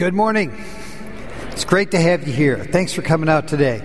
[0.00, 0.50] Good morning.
[1.50, 2.64] It's great to have you here.
[2.64, 3.82] Thanks for coming out today.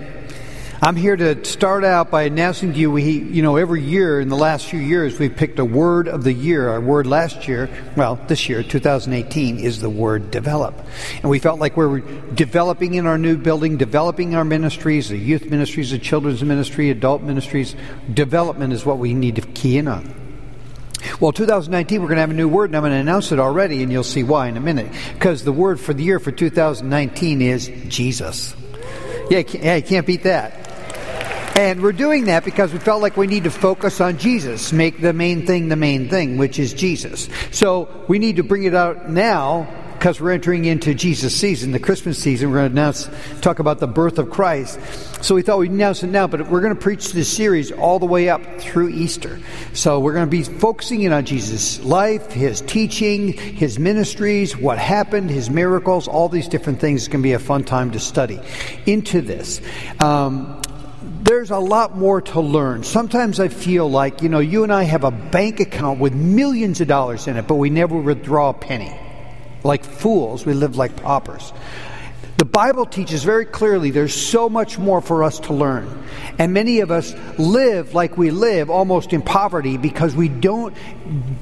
[0.80, 4.30] I'm here to start out by announcing to you we, you know, every year in
[4.30, 6.70] the last few years we've picked a word of the year.
[6.70, 7.68] Our word last year,
[7.98, 10.74] well, this year, 2018, is the word develop.
[11.16, 15.18] And we felt like we were developing in our new building, developing our ministries, the
[15.18, 17.76] youth ministries, the children's ministry, adult ministries.
[18.14, 20.25] Development is what we need to key in on.
[21.18, 23.38] Well, 2019, we're going to have a new word, and I'm going to announce it
[23.38, 24.92] already, and you'll see why in a minute.
[25.14, 28.54] Because the word for the year for 2019 is Jesus.
[29.30, 30.52] Yeah, yeah, you can't beat that.
[31.56, 35.00] And we're doing that because we felt like we need to focus on Jesus, make
[35.00, 37.30] the main thing the main thing, which is Jesus.
[37.50, 39.66] So we need to bring it out now
[39.98, 42.50] because we're entering into Jesus season, the Christmas season.
[42.50, 43.08] We're going to announce,
[43.40, 44.78] talk about the birth of Christ.
[45.24, 47.98] So we thought we'd announce it now, but we're going to preach this series all
[47.98, 49.40] the way up through Easter.
[49.72, 54.78] So we're going to be focusing in on Jesus' life, his teaching, his ministries, what
[54.78, 57.02] happened, his miracles, all these different things.
[57.02, 58.38] It's going to be a fun time to study
[58.84, 59.62] into this.
[59.98, 60.60] Um,
[61.22, 62.84] there's a lot more to learn.
[62.84, 66.80] Sometimes I feel like, you know, you and I have a bank account with millions
[66.82, 68.94] of dollars in it, but we never withdraw a penny.
[69.66, 71.52] Like fools, we live like paupers.
[72.38, 76.04] The Bible teaches very clearly there's so much more for us to learn.
[76.38, 80.76] And many of us live like we live almost in poverty because we don't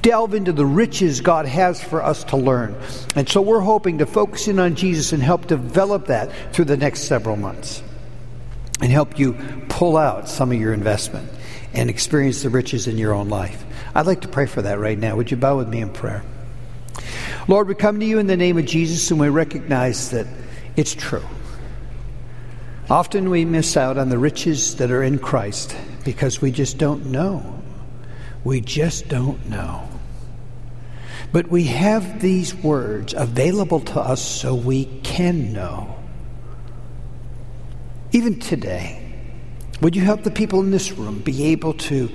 [0.01, 2.75] delve into the riches God has for us to learn.
[3.15, 6.77] And so we're hoping to focus in on Jesus and help develop that through the
[6.77, 7.83] next several months
[8.81, 9.33] and help you
[9.67, 11.29] pull out some of your investment
[11.73, 13.65] and experience the riches in your own life.
[13.93, 15.17] I'd like to pray for that right now.
[15.17, 16.23] Would you bow with me in prayer?
[17.47, 20.25] Lord, we come to you in the name of Jesus and we recognize that
[20.75, 21.23] it's true.
[22.89, 27.07] Often we miss out on the riches that are in Christ because we just don't
[27.07, 27.61] know.
[28.43, 29.87] We just don't know.
[31.31, 35.97] But we have these words available to us so we can know.
[38.11, 39.01] Even today,
[39.81, 42.09] would you help the people in this room be able to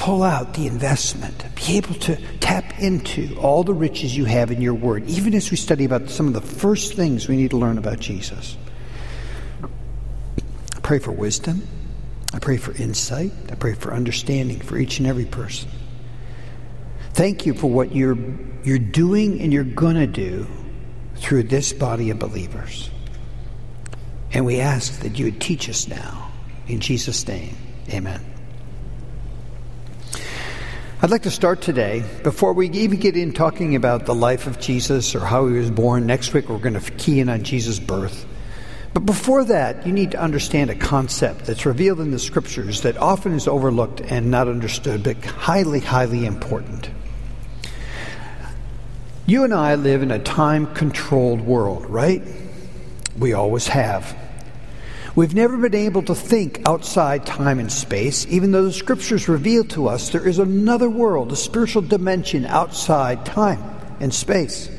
[0.00, 4.62] pull out the investment, be able to tap into all the riches you have in
[4.62, 7.58] your word, even as we study about some of the first things we need to
[7.58, 8.56] learn about Jesus?
[9.62, 11.68] I pray for wisdom.
[12.32, 13.30] I pray for insight.
[13.52, 15.68] I pray for understanding for each and every person.
[17.12, 18.16] Thank you for what you're,
[18.64, 20.46] you're doing and you're going to do
[21.16, 22.88] through this body of believers.
[24.32, 26.30] And we ask that you would teach us now.
[26.68, 27.54] In Jesus' name,
[27.90, 28.39] amen.
[31.02, 34.60] I'd like to start today, before we even get in talking about the life of
[34.60, 36.04] Jesus or how he was born.
[36.04, 38.26] Next week, we're going to key in on Jesus' birth.
[38.92, 42.98] But before that, you need to understand a concept that's revealed in the scriptures that
[42.98, 46.90] often is overlooked and not understood, but highly, highly important.
[49.24, 52.22] You and I live in a time controlled world, right?
[53.18, 54.19] We always have.
[55.16, 59.64] We've never been able to think outside time and space, even though the scriptures reveal
[59.64, 63.62] to us there is another world, a spiritual dimension outside time
[63.98, 64.70] and space.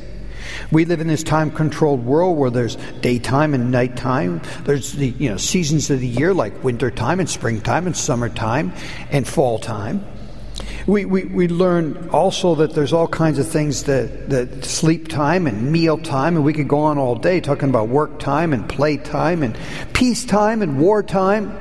[0.72, 4.42] We live in this time controlled world where there's daytime and nighttime.
[4.64, 8.74] There's the you know seasons of the year like wintertime and springtime and summertime
[9.12, 10.06] and fall time.
[10.88, 15.48] We, we, we learn also that there's all kinds of things that, that sleep time
[15.48, 18.68] and meal time, and we could go on all day talking about work time and
[18.68, 19.58] play time and
[19.94, 21.56] peace time and war time.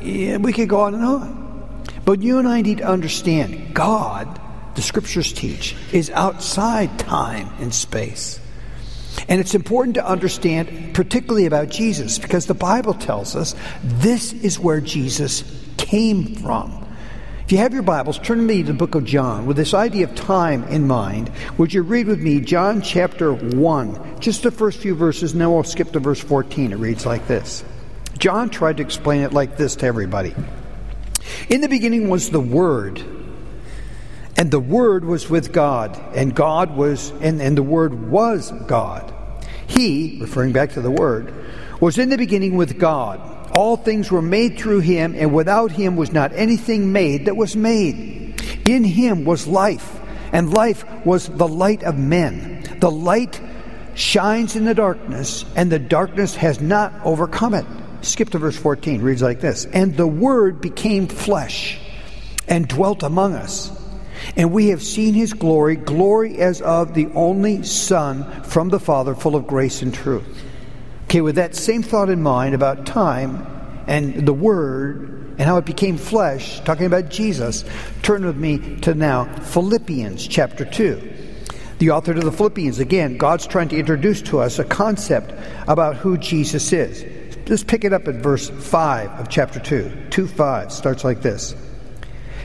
[0.00, 1.84] Yeah, we could go on and on.
[2.04, 4.40] But you and I need to understand God,
[4.74, 8.40] the scriptures teach, is outside time and space.
[9.28, 14.58] And it's important to understand, particularly about Jesus, because the Bible tells us this is
[14.58, 15.44] where Jesus
[15.76, 16.79] came from.
[17.50, 20.04] If you have your Bibles, turn me to the book of John with this idea
[20.04, 21.32] of time in mind.
[21.58, 25.50] Would you read with me John chapter 1, just the first few verses, and then
[25.50, 26.70] we'll skip to verse 14.
[26.70, 27.64] It reads like this
[28.18, 30.32] John tried to explain it like this to everybody
[31.48, 33.02] In the beginning was the Word,
[34.36, 39.12] and the Word was with God, and God was, and, and the Word was God.
[39.66, 41.34] He, referring back to the Word,
[41.80, 43.29] was in the beginning with God.
[43.52, 47.56] All things were made through him, and without him was not anything made that was
[47.56, 48.40] made.
[48.68, 50.00] In him was life,
[50.32, 52.62] and life was the light of men.
[52.80, 53.40] The light
[53.94, 57.66] shines in the darkness, and the darkness has not overcome it.
[58.02, 61.78] Skip to verse 14, reads like this And the Word became flesh
[62.48, 63.70] and dwelt among us.
[64.36, 69.14] And we have seen his glory, glory as of the only Son from the Father,
[69.14, 70.44] full of grace and truth.
[71.10, 73.44] Okay, with that same thought in mind about time
[73.88, 77.64] and the Word and how it became flesh, talking about Jesus,
[78.02, 81.12] turn with me to now Philippians chapter 2.
[81.80, 85.34] The author to the Philippians, again, God's trying to introduce to us a concept
[85.66, 87.04] about who Jesus is.
[87.48, 90.10] Let's pick it up at verse 5 of chapter 2.
[90.10, 91.56] 2 5 starts like this.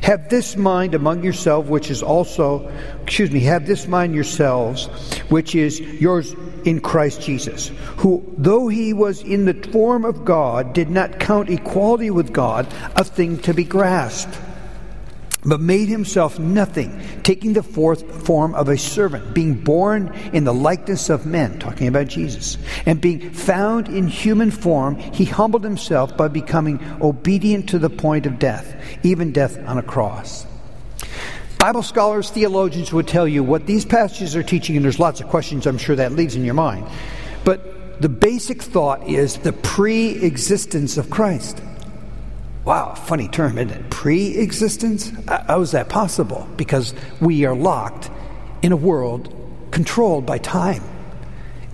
[0.02, 2.68] Have this mind among yourselves, which is also,
[3.04, 4.88] excuse me, have this mind yourselves,
[5.30, 6.36] which is yours
[6.66, 11.50] in Christ Jesus, who, though he was in the form of God, did not count
[11.50, 14.38] equality with God a thing to be grasped
[15.46, 21.10] but made himself nothing, taking the form of a servant, being born in the likeness
[21.10, 26.28] of men, talking about Jesus, and being found in human form, he humbled himself by
[26.28, 30.48] becoming obedient to the point of death, even death on a cross.
[31.66, 35.28] Bible scholars, theologians would tell you what these passages are teaching, and there's lots of
[35.30, 36.86] questions I'm sure that leaves in your mind.
[37.44, 41.60] But the basic thought is the pre existence of Christ.
[42.66, 43.90] Wow, funny term, isn't it?
[43.90, 45.12] Pre existence?
[45.28, 46.48] How is that possible?
[46.56, 48.12] Because we are locked
[48.62, 49.34] in a world
[49.72, 50.84] controlled by time.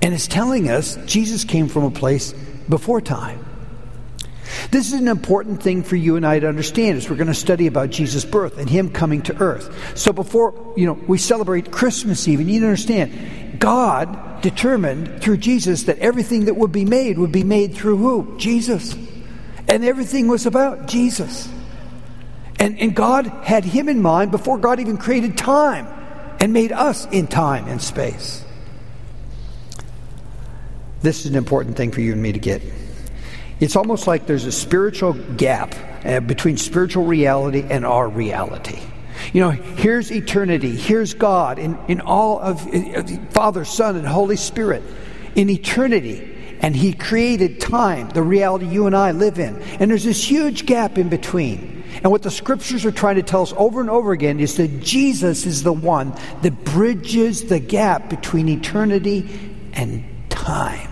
[0.02, 2.32] And it's telling us Jesus came from a place
[2.70, 3.46] before time.
[4.70, 7.34] This is an important thing for you and I to understand as we're going to
[7.34, 9.98] study about Jesus' birth and him coming to earth.
[9.98, 15.22] So before, you know, we celebrate Christmas Eve, and you need to understand, God determined
[15.22, 18.38] through Jesus that everything that would be made would be made through who?
[18.38, 18.96] Jesus.
[19.68, 21.50] And everything was about Jesus.
[22.60, 25.88] And, and God had him in mind before God even created time
[26.40, 28.44] and made us in time and space.
[31.02, 32.62] This is an important thing for you and me to get.
[33.62, 38.80] It's almost like there's a spiritual gap uh, between spiritual reality and our reality.
[39.34, 44.36] You know, here's eternity, here's God in, in all of uh, Father, Son, and Holy
[44.36, 44.82] Spirit
[45.36, 49.62] in eternity and He created time, the reality you and I live in.
[49.80, 51.84] And there's this huge gap in between.
[52.04, 54.82] And what the scriptures are trying to tell us over and over again is that
[54.82, 59.30] Jesus is the one that bridges the gap between eternity
[59.74, 60.91] and time.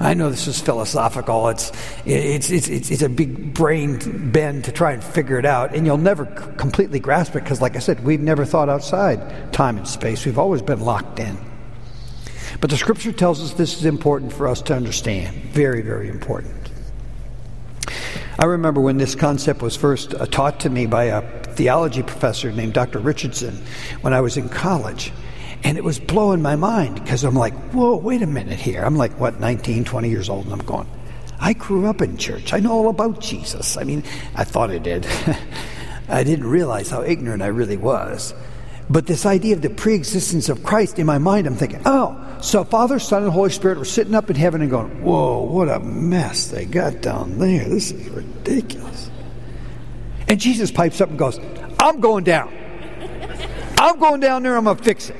[0.00, 1.48] I know this is philosophical.
[1.48, 1.72] It's,
[2.06, 5.74] it's, it's, it's, a big brain bend to try and figure it out.
[5.74, 9.76] And you'll never completely grasp it because, like I said, we've never thought outside time
[9.76, 10.24] and space.
[10.24, 11.36] We've always been locked in.
[12.60, 15.36] But the scripture tells us this is important for us to understand.
[15.52, 16.54] Very, very important.
[18.38, 21.22] I remember when this concept was first uh, taught to me by a
[21.54, 23.00] theology professor named Dr.
[23.00, 23.60] Richardson
[24.02, 25.12] when I was in college.
[25.64, 28.82] And it was blowing my mind because I'm like, whoa, wait a minute here.
[28.82, 30.44] I'm like, what, 19, 20 years old?
[30.44, 30.88] And I'm going,
[31.40, 32.52] I grew up in church.
[32.52, 33.76] I know all about Jesus.
[33.76, 34.02] I mean,
[34.34, 35.06] I thought I did.
[36.08, 38.34] I didn't realize how ignorant I really was.
[38.90, 42.64] But this idea of the pre-existence of Christ in my mind, I'm thinking, oh, so
[42.64, 45.78] Father, Son, and Holy Spirit were sitting up in heaven and going, whoa, what a
[45.80, 47.68] mess they got down there.
[47.68, 49.10] This is ridiculous.
[50.28, 51.38] And Jesus pipes up and goes,
[51.78, 52.54] I'm going down.
[53.78, 55.16] I'm going down there, I'm going to fix it.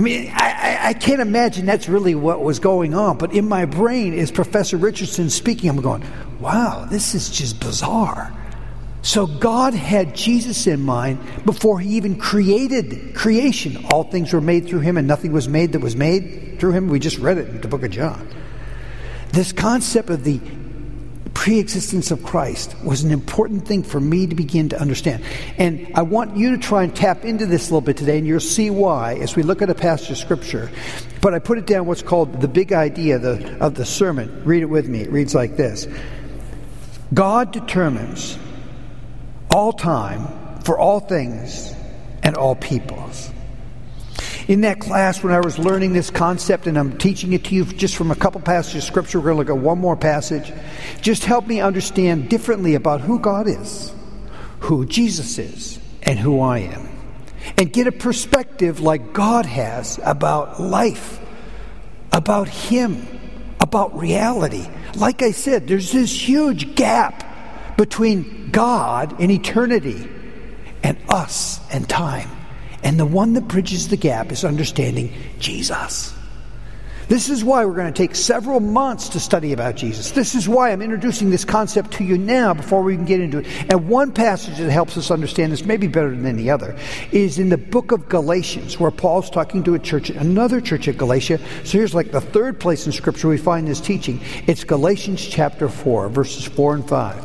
[0.00, 3.66] I mean, I, I, can't imagine that's really what was going on, but in my
[3.66, 6.02] brain, as Professor Richardson speaking, I'm going,
[6.40, 8.34] wow, this is just bizarre.
[9.02, 13.84] So God had Jesus in mind before he even created creation.
[13.90, 16.88] All things were made through him and nothing was made that was made through him.
[16.88, 18.26] We just read it in the book of John.
[19.34, 20.40] This concept of the
[21.40, 25.24] pre-existence of Christ was an important thing for me to begin to understand.
[25.56, 28.26] And I want you to try and tap into this a little bit today and
[28.26, 30.70] you'll see why as we look at a passage of scripture.
[31.22, 34.44] But I put it down what's called the big idea of the, of the sermon.
[34.44, 35.00] Read it with me.
[35.00, 35.88] It reads like this.
[37.14, 38.36] God determines
[39.50, 41.72] all time, for all things,
[42.22, 43.30] and all peoples.
[44.50, 47.64] In that class, when I was learning this concept, and I'm teaching it to you
[47.64, 50.52] just from a couple passages of Scripture, we're going to look at one more passage.
[51.00, 53.94] Just help me understand differently about who God is,
[54.58, 56.88] who Jesus is, and who I am.
[57.58, 61.20] And get a perspective like God has about life,
[62.10, 63.06] about Him,
[63.60, 64.66] about reality.
[64.96, 70.10] Like I said, there's this huge gap between God and eternity
[70.82, 72.39] and us and time.
[72.82, 76.14] And the one that bridges the gap is understanding Jesus.
[77.10, 80.12] This is why we're going to take several months to study about Jesus.
[80.12, 83.38] This is why I'm introducing this concept to you now before we can get into
[83.38, 83.48] it.
[83.68, 86.78] And one passage that helps us understand this, maybe better than any other,
[87.10, 90.98] is in the book of Galatians, where Paul's talking to a church, another church at
[90.98, 91.40] Galatia.
[91.64, 94.20] So here's like the third place in Scripture we find this teaching.
[94.46, 97.24] It's Galatians chapter 4, verses 4 and 5.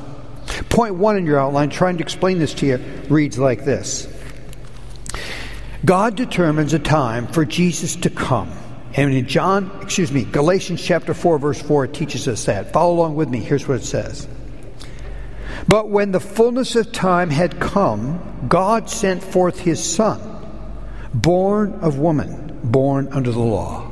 [0.70, 4.08] Point one in your outline, trying to explain this to you, reads like this
[5.86, 8.52] God determines a time for Jesus to come.
[8.96, 12.74] And in John, excuse me, Galatians chapter 4, verse 4, it teaches us that.
[12.74, 13.40] Follow along with me.
[13.40, 14.28] Here's what it says.
[15.68, 20.20] But when the fullness of time had come, God sent forth his Son,
[21.14, 23.92] born of woman, born under the law.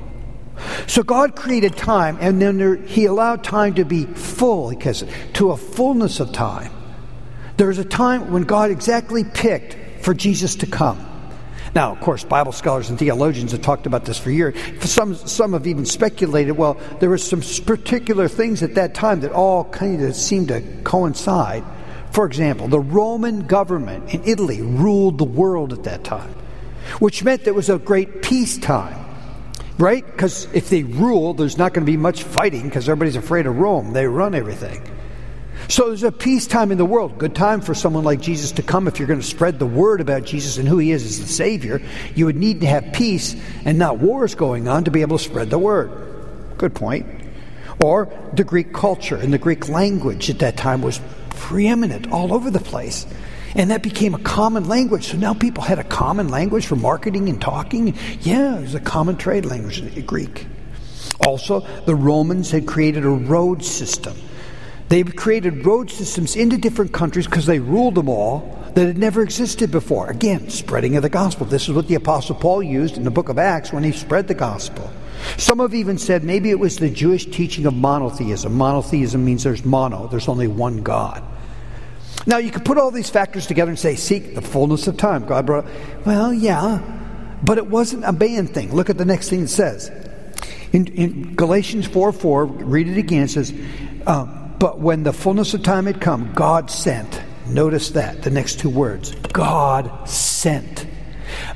[0.87, 5.51] So God created time, and then there, He allowed time to be full, because to
[5.51, 6.71] a fullness of time.
[7.57, 11.12] There's a time when God exactly picked for Jesus to come.
[11.75, 14.55] Now, of course, Bible scholars and theologians have talked about this for years.
[14.81, 19.31] Some, some have even speculated, well, there were some particular things at that time that
[19.31, 21.63] all kind of seemed to coincide.
[22.11, 26.35] For example, the Roman government in Italy ruled the world at that time,
[26.99, 28.99] which meant there was a great peace time
[29.79, 30.05] right?
[30.05, 33.57] Because if they rule, there's not going to be much fighting because everybody's afraid of
[33.57, 33.93] Rome.
[33.93, 34.81] They run everything.
[35.69, 37.17] So there's a peacetime in the world.
[37.17, 38.87] Good time for someone like Jesus to come.
[38.87, 41.27] If you're going to spread the word about Jesus and who he is as the
[41.27, 41.81] Savior,
[42.15, 45.23] you would need to have peace and not wars going on to be able to
[45.23, 45.91] spread the word.
[46.57, 47.07] Good point.
[47.83, 52.51] Or the Greek culture and the Greek language at that time was preeminent all over
[52.51, 53.05] the place.
[53.55, 55.07] And that became a common language.
[55.07, 57.95] So now people had a common language for marketing and talking.
[58.21, 60.47] Yeah, it was a common trade language, Greek.
[61.25, 64.15] Also, the Romans had created a road system
[64.93, 69.23] they created road systems into different countries because they ruled them all that had never
[69.23, 70.11] existed before.
[70.11, 71.47] Again, spreading of the gospel.
[71.47, 74.27] This is what the Apostle Paul used in the book of Acts when he spread
[74.27, 74.87] the gospel.
[75.37, 78.53] Some have even said maybe it was the Jewish teaching of monotheism.
[78.53, 81.23] Monotheism means there's mono, there's only one God.
[82.27, 85.25] Now, you could put all these factors together and say, seek the fullness of time.
[85.25, 85.65] God brought,
[86.05, 86.81] well, yeah,
[87.41, 88.71] but it wasn't a band thing.
[88.71, 89.89] Look at the next thing it says.
[90.71, 93.51] In, in Galatians 4 4, read it again, it says,
[94.05, 97.21] um, but when the fullness of time had come, God sent.
[97.49, 100.87] Notice that, the next two words God sent.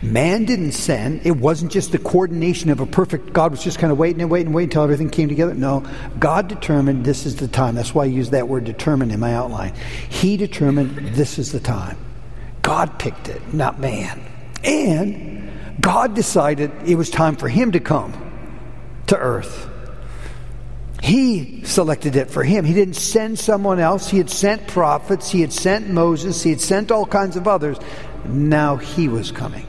[0.01, 1.25] Man didn't send.
[1.25, 4.29] It wasn't just the coordination of a perfect, God was just kind of waiting and
[4.29, 5.53] waiting and waiting until everything came together.
[5.53, 5.85] No,
[6.19, 7.75] God determined this is the time.
[7.75, 9.73] That's why I use that word determined in my outline.
[10.09, 11.97] He determined this is the time.
[12.61, 14.21] God picked it, not man.
[14.65, 15.49] And
[15.79, 18.11] God decided it was time for him to come
[19.07, 19.69] to earth.
[21.01, 22.65] He selected it for him.
[22.65, 24.09] He didn't send someone else.
[24.09, 25.29] He had sent prophets.
[25.29, 26.41] He had sent Moses.
[26.41, 27.77] He had sent all kinds of others.
[28.25, 29.65] Now he was coming.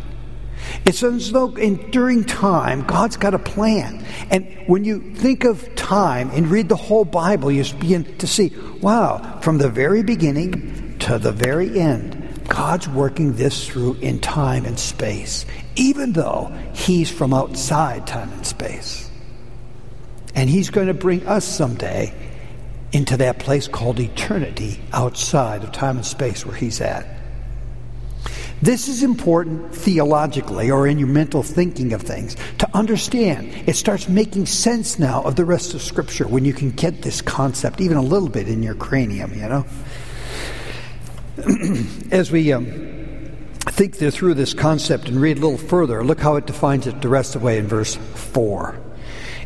[0.85, 4.05] It's as though in, during time, God's got a plan.
[4.31, 8.53] And when you think of time and read the whole Bible, you begin to see
[8.81, 14.65] wow, from the very beginning to the very end, God's working this through in time
[14.65, 19.08] and space, even though He's from outside time and space.
[20.39, 22.15] And He's going to bring us someday
[22.93, 27.09] into that place called eternity outside of time and space where He's at.
[28.63, 33.53] This is important theologically or in your mental thinking of things to understand.
[33.67, 37.21] It starts making sense now of the rest of Scripture when you can get this
[37.21, 39.67] concept even a little bit in your cranium, you know?
[42.13, 42.65] As we um,
[43.67, 47.09] think through this concept and read a little further, look how it defines it the
[47.09, 48.85] rest of the way in verse 4.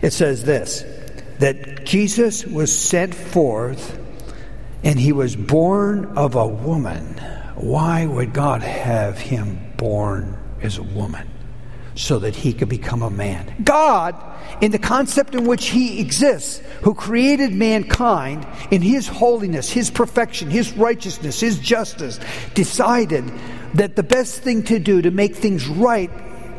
[0.03, 0.85] It says this
[1.39, 3.99] that Jesus was sent forth
[4.85, 7.17] and he was born of a woman.
[7.57, 11.29] Why would God have him born as a woman?
[11.95, 13.55] So that he could become a man.
[13.63, 14.17] God,
[14.63, 20.49] in the concept in which he exists, who created mankind in his holiness, his perfection,
[20.49, 22.19] his righteousness, his justice,
[22.55, 23.31] decided
[23.75, 26.11] that the best thing to do to make things right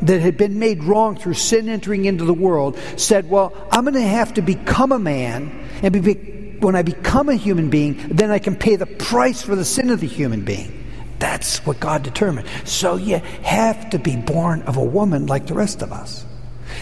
[0.04, 3.94] that had been made wrong through sin entering into the world said, Well, I'm going
[3.94, 6.14] to have to become a man, and be,
[6.60, 9.90] when I become a human being, then I can pay the price for the sin
[9.90, 10.80] of the human being.
[11.18, 12.48] That's what God determined.
[12.64, 16.26] So you have to be born of a woman like the rest of us.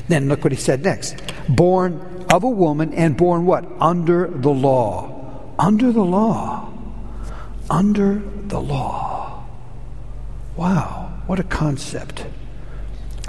[0.09, 1.17] Then look what he said next
[1.49, 3.65] born of a woman and born what?
[3.81, 5.53] Under the law.
[5.59, 6.73] Under the law.
[7.69, 9.45] Under the law.
[10.57, 12.27] Wow, what a concept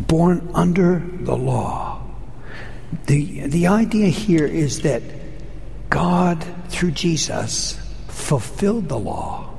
[0.01, 2.01] born under the law.
[3.07, 5.01] The, the idea here is that
[5.89, 9.49] God, through Jesus, fulfilled the law.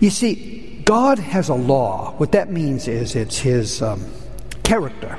[0.00, 2.14] You see, God has a law.
[2.16, 4.04] What that means is it's His um,
[4.62, 5.18] character,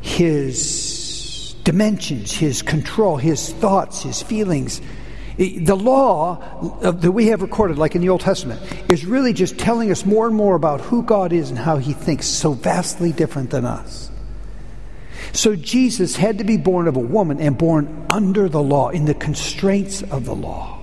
[0.00, 4.80] His dimensions, His control, His thoughts, His feelings
[5.36, 8.60] the law uh, that we have recorded, like in the Old Testament,
[8.90, 11.92] is really just telling us more and more about who God is and how He
[11.92, 14.10] thinks, so vastly different than us.
[15.32, 19.06] So Jesus had to be born of a woman and born under the law, in
[19.06, 20.78] the constraints of the law,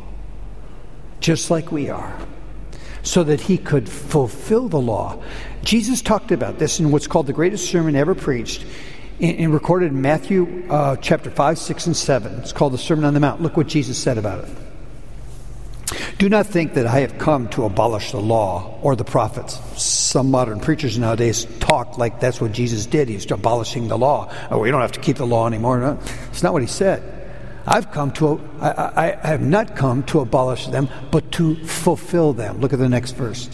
[1.20, 2.18] just like we are,
[3.04, 5.22] so that He could fulfill the law.
[5.64, 8.66] Jesus talked about this in what's called the greatest sermon ever preached
[9.20, 12.34] and recorded in Matthew uh, chapter 5, 6, and 7.
[12.40, 13.42] It's called the Sermon on the Mount.
[13.42, 14.58] Look what Jesus said about it.
[16.18, 19.60] Do not think that I have come to abolish the law or the prophets.
[19.82, 23.10] Some modern preachers nowadays talk like that's what Jesus did.
[23.10, 24.32] He's abolishing the law.
[24.52, 25.80] Oh, we don't have to keep the law anymore.
[25.80, 26.00] No,
[26.30, 27.16] it's not what he said.
[27.66, 32.34] I've come to, I, I, I have not come to abolish them, but to fulfill
[32.34, 32.60] them.
[32.60, 33.50] Look at the next verse.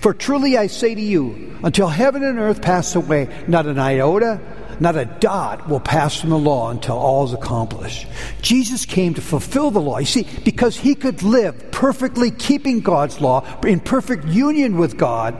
[0.00, 4.40] For truly I say to you, until heaven and earth pass away, not an iota,
[4.80, 8.06] not a dot will pass from the law until all is accomplished.
[8.40, 9.98] Jesus came to fulfill the law.
[9.98, 15.36] You see, because he could live perfectly keeping God's law, in perfect union with God,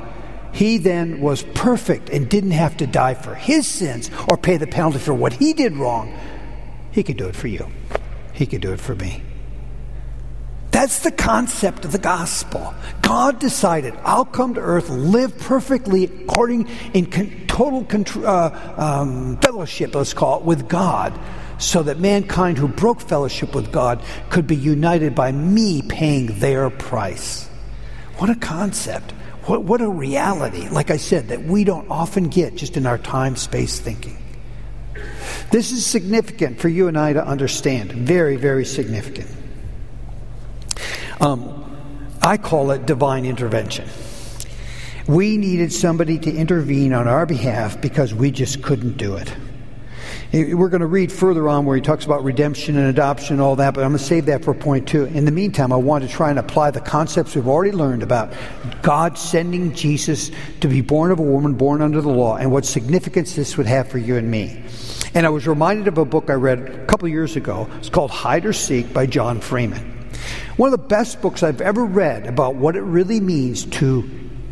[0.53, 4.67] he then was perfect and didn't have to die for his sins or pay the
[4.67, 6.13] penalty for what he did wrong.
[6.91, 7.67] He could do it for you,
[8.33, 9.23] he could do it for me.
[10.81, 12.73] That's the concept of the gospel.
[13.03, 17.87] God decided, I'll come to earth, live perfectly according in con- total
[18.25, 21.13] uh, um, fellowship, let's call it, with God,
[21.59, 26.71] so that mankind who broke fellowship with God could be united by me paying their
[26.71, 27.47] price.
[28.17, 29.11] What a concept.
[29.45, 32.97] What, what a reality, like I said, that we don't often get just in our
[32.97, 34.17] time space thinking.
[35.51, 37.93] This is significant for you and I to understand.
[37.93, 39.29] Very, very significant.
[41.21, 41.57] Um,
[42.23, 43.89] I call it divine intervention.
[45.07, 49.35] We needed somebody to intervene on our behalf because we just couldn't do it.
[50.33, 53.57] We're going to read further on where he talks about redemption and adoption and all
[53.57, 55.07] that, but I'm going to save that for point two.
[55.07, 58.33] In the meantime, I want to try and apply the concepts we've already learned about
[58.81, 62.65] God sending Jesus to be born of a woman born under the law and what
[62.65, 64.63] significance this would have for you and me.
[65.15, 67.69] And I was reminded of a book I read a couple years ago.
[67.79, 70.00] It's called Hide or Seek by John Freeman.
[70.57, 74.09] One of the best books I've ever read about what it really means to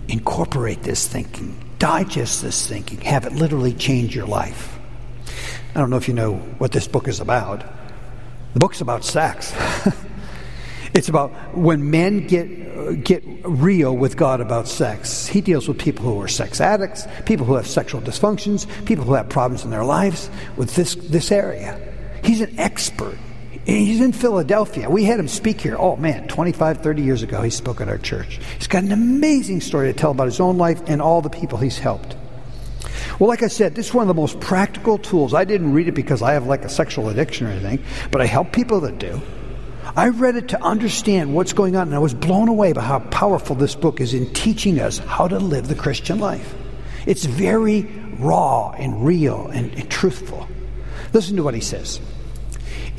[0.09, 4.79] incorporate this thinking, digest this thinking, have it literally change your life.
[5.75, 7.65] I don't know if you know what this book is about.
[8.55, 9.55] The book's about sex.
[10.95, 15.27] it's about when men get uh, get real with God about sex.
[15.27, 19.15] He deals with people who are sex addicts, people who have sexual dysfunctions, people who
[19.15, 21.79] have problems in their lives with this this area.
[22.25, 23.19] He's an expert.
[23.69, 24.89] He's in Philadelphia.
[24.89, 25.77] We had him speak here.
[25.79, 28.41] Oh, man, 25, 30 years ago, he spoke at our church.
[28.57, 31.59] He's got an amazing story to tell about his own life and all the people
[31.59, 32.17] he's helped.
[33.19, 35.35] Well, like I said, this is one of the most practical tools.
[35.35, 38.25] I didn't read it because I have like a sexual addiction or anything, but I
[38.25, 39.21] help people that do.
[39.95, 43.01] I read it to understand what's going on, and I was blown away by how
[43.01, 46.55] powerful this book is in teaching us how to live the Christian life.
[47.05, 47.83] It's very
[48.19, 50.49] raw and real and, and truthful.
[51.13, 52.01] Listen to what he says.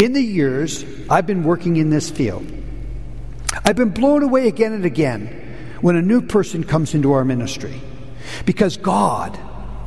[0.01, 2.49] In the years I've been working in this field,
[3.65, 5.27] I've been blown away again and again
[5.81, 7.81] when a new person comes into our ministry.
[8.45, 9.37] Because God,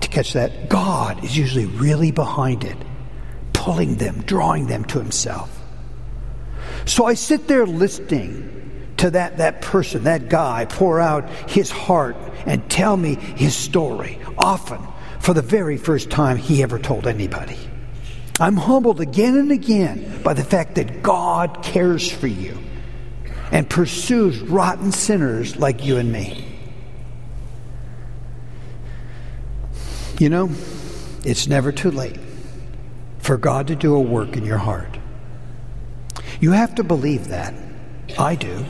[0.02, 2.76] to catch that, God is usually really behind it,
[3.54, 5.58] pulling them, drawing them to Himself.
[6.84, 8.52] So I sit there listening
[8.98, 14.20] to that, that person, that guy, pour out his heart and tell me his story,
[14.36, 14.80] often
[15.20, 17.58] for the very first time he ever told anybody.
[18.40, 22.58] I'm humbled again and again by the fact that God cares for you
[23.50, 26.44] and pursues rotten sinners like you and me.
[30.18, 30.50] You know,
[31.24, 32.18] it's never too late
[33.18, 34.98] for God to do a work in your heart.
[36.40, 37.54] You have to believe that.
[38.18, 38.64] I do.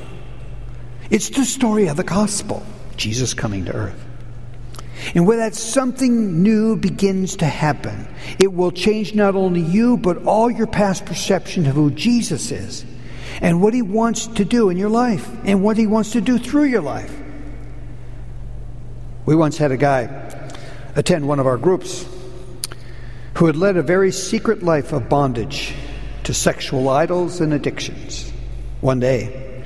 [1.11, 2.65] It's the story of the gospel
[2.97, 4.02] Jesus coming to earth.
[5.15, 8.07] And when that something new begins to happen,
[8.39, 12.85] it will change not only you, but all your past perception of who Jesus is
[13.41, 16.39] and what he wants to do in your life and what he wants to do
[16.39, 17.13] through your life.
[19.27, 20.51] We once had a guy
[20.95, 22.07] attend one of our groups
[23.35, 25.75] who had led a very secret life of bondage
[26.25, 28.31] to sexual idols and addictions.
[28.81, 29.65] One day,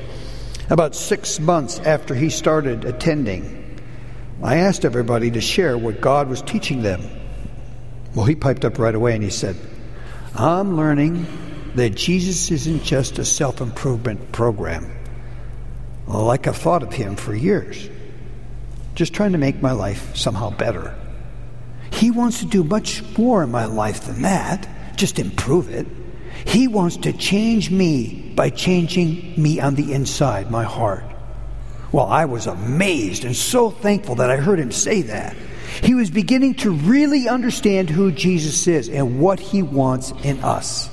[0.70, 3.65] about six months after he started attending,
[4.42, 7.02] I asked everybody to share what God was teaching them.
[8.14, 9.56] Well, he piped up right away and he said,
[10.34, 11.26] I'm learning
[11.74, 14.90] that Jesus isn't just a self improvement program.
[16.06, 17.88] Like I've thought of him for years,
[18.94, 20.94] just trying to make my life somehow better.
[21.90, 25.86] He wants to do much more in my life than that, just improve it.
[26.46, 31.04] He wants to change me by changing me on the inside, my heart.
[31.92, 35.36] Well, I was amazed and so thankful that I heard him say that.
[35.82, 40.88] He was beginning to really understand who Jesus is and what he wants in us.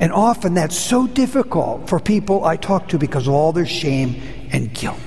[0.00, 4.20] And often that's so difficult for people I talk to because of all their shame
[4.52, 4.98] and guilt.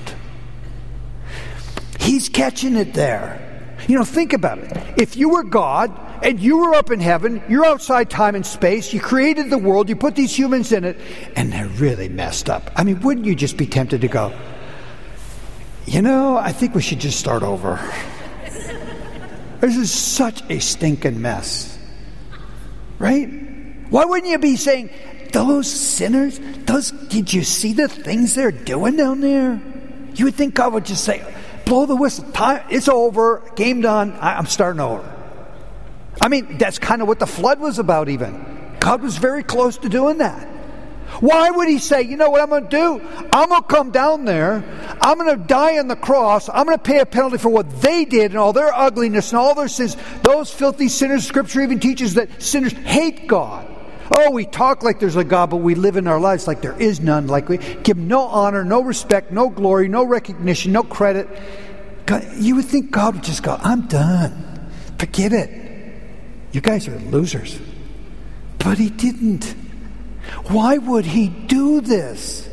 [1.99, 3.45] He's catching it there.
[3.88, 4.77] You know, think about it.
[4.97, 5.91] If you were God
[6.23, 9.89] and you were up in heaven, you're outside time and space, you created the world,
[9.89, 10.97] you put these humans in it,
[11.36, 12.71] and they're really messed up.
[12.75, 14.38] I mean, wouldn't you just be tempted to go,
[15.89, 17.80] you know, I think we should just start over?
[19.60, 21.78] this is such a stinking mess.
[22.99, 23.28] Right?
[23.89, 24.91] Why wouldn't you be saying,
[25.32, 29.60] those sinners, those, did you see the things they're doing down there?
[30.13, 31.25] You would think God would just say,
[31.65, 35.15] blow the whistle, time, it's over, game done, I'm starting over.
[36.21, 38.75] I mean, that's kind of what the flood was about, even.
[38.80, 40.48] God was very close to doing that.
[41.19, 43.02] Why would he say, you know what I'm going to do?
[43.34, 44.63] I'm going to come down there.
[45.02, 46.50] I'm going to die on the cross.
[46.50, 49.39] I'm going to pay a penalty for what they did and all their ugliness and
[49.39, 49.98] all their sins.
[50.24, 53.67] Those filthy sinners, Scripture even teaches that sinners hate God.
[54.12, 56.80] Oh, we talk like there's a God, but we live in our lives like there
[56.80, 57.28] is none.
[57.28, 61.28] Like we give no honor, no respect, no glory, no recognition, no credit.
[62.06, 64.69] God, you would think God would just go, I'm done.
[64.98, 65.50] Forget it.
[66.52, 67.60] You guys are losers.
[68.58, 69.56] But he didn't.
[70.48, 72.48] Why would he do this?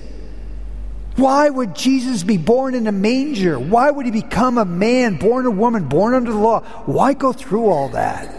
[1.17, 3.59] Why would Jesus be born in a manger?
[3.59, 6.61] Why would he become a man, born a woman, born under the law?
[6.85, 8.35] Why go through all that?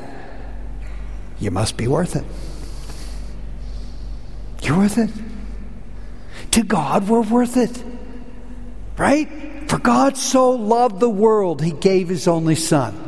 [1.39, 2.25] You must be worth it.
[4.61, 5.09] You're worth it.
[6.51, 7.83] To God, we're worth it.
[8.97, 9.69] Right?
[9.69, 13.03] For God so loved the world, he gave his only son.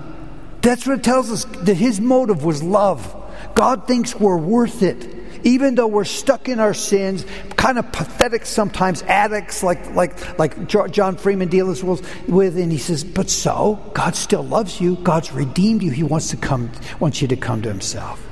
[0.61, 3.15] That's what it tells us that his motive was love.
[3.55, 5.18] God thinks we're worth it.
[5.43, 7.25] Even though we're stuck in our sins,
[7.55, 13.03] kind of pathetic sometimes, addicts like, like, like John Freeman deals with, and he says,
[13.03, 14.95] But so, God still loves you.
[14.97, 15.91] God's redeemed you.
[15.91, 18.25] He wants to come, wants you to come to himself.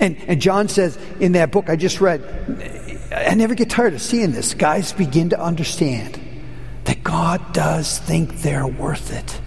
[0.00, 2.22] And, and John says in that book I just read,
[3.14, 4.54] I never get tired of seeing this.
[4.54, 6.20] Guys begin to understand
[6.84, 9.40] that God does think they're worth it.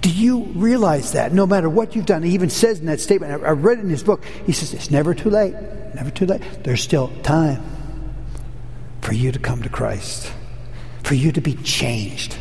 [0.00, 1.32] Do you realize that?
[1.32, 3.90] No matter what you've done, he even says in that statement, I read it in
[3.90, 5.54] his book, he says, It's never too late.
[5.94, 6.42] Never too late.
[6.62, 7.62] There's still time
[9.00, 10.32] for you to come to Christ,
[11.02, 12.36] for you to be changed.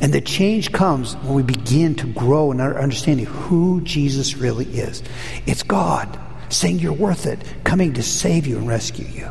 [0.00, 4.66] And the change comes when we begin to grow in our understanding who Jesus really
[4.66, 5.02] is.
[5.46, 9.30] It's God saying you're worth it, coming to save you and rescue you.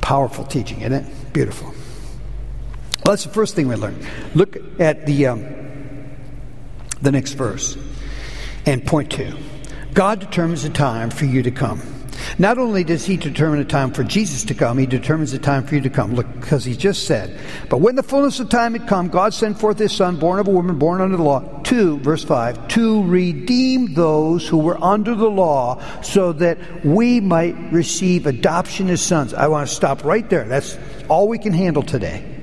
[0.00, 1.32] Powerful teaching, isn't it?
[1.32, 1.68] Beautiful.
[1.68, 4.04] Well, that's the first thing we learn.
[4.34, 5.26] Look at the.
[5.26, 5.56] Um,
[7.02, 7.76] the next verse.
[8.64, 9.36] And point two
[9.96, 11.80] God determines a time for you to come.
[12.38, 15.66] Not only does he determine a time for Jesus to come, he determines a time
[15.66, 16.14] for you to come.
[16.14, 19.58] Look, because he just said, But when the fullness of time had come, God sent
[19.58, 23.04] forth his son, born of a woman, born under the law, to, verse 5, to
[23.04, 29.32] redeem those who were under the law, so that we might receive adoption as sons.
[29.32, 30.44] I want to stop right there.
[30.44, 30.76] That's
[31.08, 32.35] all we can handle today.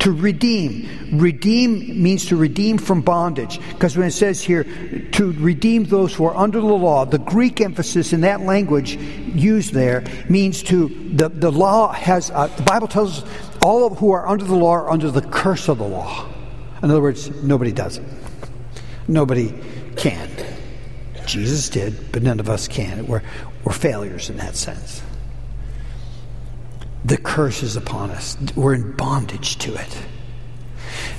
[0.00, 1.18] To redeem.
[1.18, 3.58] Redeem means to redeem from bondage.
[3.70, 4.64] Because when it says here,
[5.12, 9.72] to redeem those who are under the law, the Greek emphasis in that language used
[9.72, 13.30] there means to, the, the law has, uh, the Bible tells us
[13.60, 16.28] all who are under the law are under the curse of the law.
[16.82, 18.04] In other words, nobody does it.
[19.08, 19.52] Nobody
[19.96, 20.30] can.
[21.26, 23.06] Jesus did, but none of us can.
[23.06, 23.22] We're,
[23.64, 25.02] we're failures in that sense
[27.04, 28.36] the curse is upon us.
[28.56, 29.98] We're in bondage to it.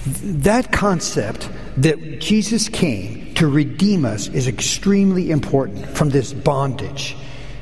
[0.06, 7.16] That concept that Jesus came to redeem us is extremely important from this bondage.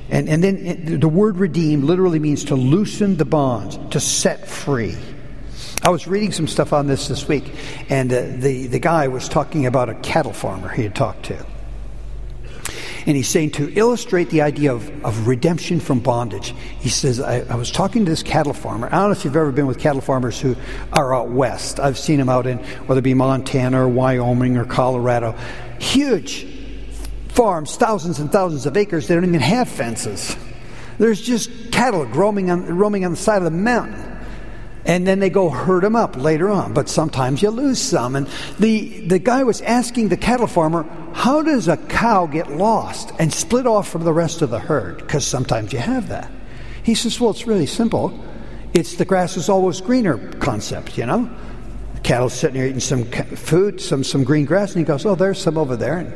[0.10, 4.96] And, and then the word redeem literally means to loosen the bonds, to set free.
[5.84, 7.54] I was reading some stuff on this this week,
[7.90, 11.46] and uh, the, the guy was talking about a cattle farmer he had talked to.
[13.08, 17.40] And he's saying to illustrate the idea of, of redemption from bondage, he says, I,
[17.50, 18.88] I, was talking to this cattle farmer.
[18.88, 20.58] I don't know if you've ever been with cattle farmers who
[20.92, 21.80] are out west.
[21.80, 25.36] I've seen them out in, whether it be Montana or Wyoming or Colorado.
[25.80, 26.48] Huge
[27.30, 29.08] farms, thousands and thousands of acres.
[29.08, 30.36] They don't even have fences.
[30.98, 34.07] There's just cattle roaming on, roaming on the side of the mountain
[34.88, 36.74] and then they go herd them up later on.
[36.74, 38.16] But sometimes you lose some.
[38.16, 43.12] And the, the guy was asking the cattle farmer, how does a cow get lost
[43.20, 45.00] and split off from the rest of the herd?
[45.00, 46.32] Because sometimes you have that.
[46.84, 48.18] He says, well, it's really simple.
[48.74, 51.30] It's the grass is always greener concept, you know?
[51.96, 55.16] The cattle's sitting there eating some food, some, some green grass, and he goes, oh,
[55.16, 55.98] there's some over there.
[55.98, 56.14] And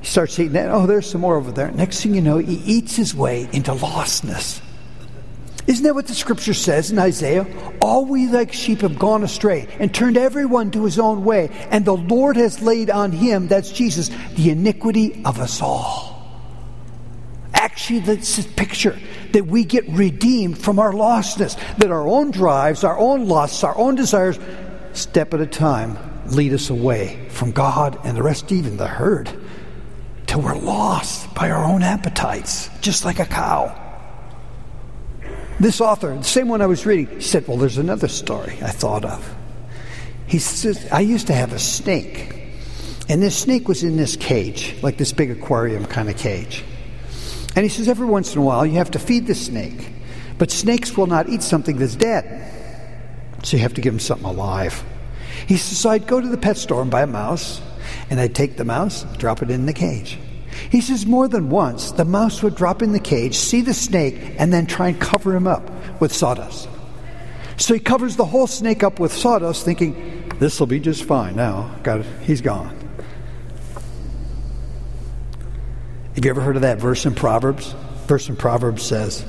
[0.00, 0.68] he starts eating that.
[0.68, 1.70] Oh, there's some more over there.
[1.70, 4.60] Next thing you know, he eats his way into lostness.
[5.66, 7.46] Isn't that what the scripture says in Isaiah?
[7.80, 11.84] All we like sheep have gone astray and turned everyone to his own way, and
[11.84, 16.12] the Lord has laid on him, that's Jesus, the iniquity of us all.
[17.54, 18.98] Actually, that's a picture
[19.32, 23.76] that we get redeemed from our lostness, that our own drives, our own lusts, our
[23.78, 24.38] own desires,
[24.92, 25.96] step at a time,
[26.26, 29.30] lead us away from God and the rest, even the herd
[30.26, 33.83] till we're lost by our own appetites, just like a cow.
[35.60, 39.04] This author, the same one I was reading, said, Well, there's another story I thought
[39.04, 39.36] of.
[40.26, 42.34] He says, I used to have a snake,
[43.08, 46.64] and this snake was in this cage, like this big aquarium kind of cage.
[47.54, 49.92] And he says, Every once in a while, you have to feed the snake,
[50.38, 52.50] but snakes will not eat something that's dead.
[53.44, 54.82] So you have to give them something alive.
[55.46, 57.60] He says, So I'd go to the pet store and buy a mouse,
[58.10, 60.18] and I'd take the mouse, drop it in the cage.
[60.70, 64.36] He says more than once the mouse would drop in the cage, see the snake,
[64.38, 66.68] and then try and cover him up with sawdust.
[67.56, 71.36] So he covers the whole snake up with sawdust, thinking, this will be just fine
[71.36, 71.74] now.
[71.82, 72.06] Got it.
[72.22, 72.76] He's gone.
[76.14, 77.74] Have you ever heard of that verse in Proverbs?
[78.06, 79.24] Verse in Proverbs says,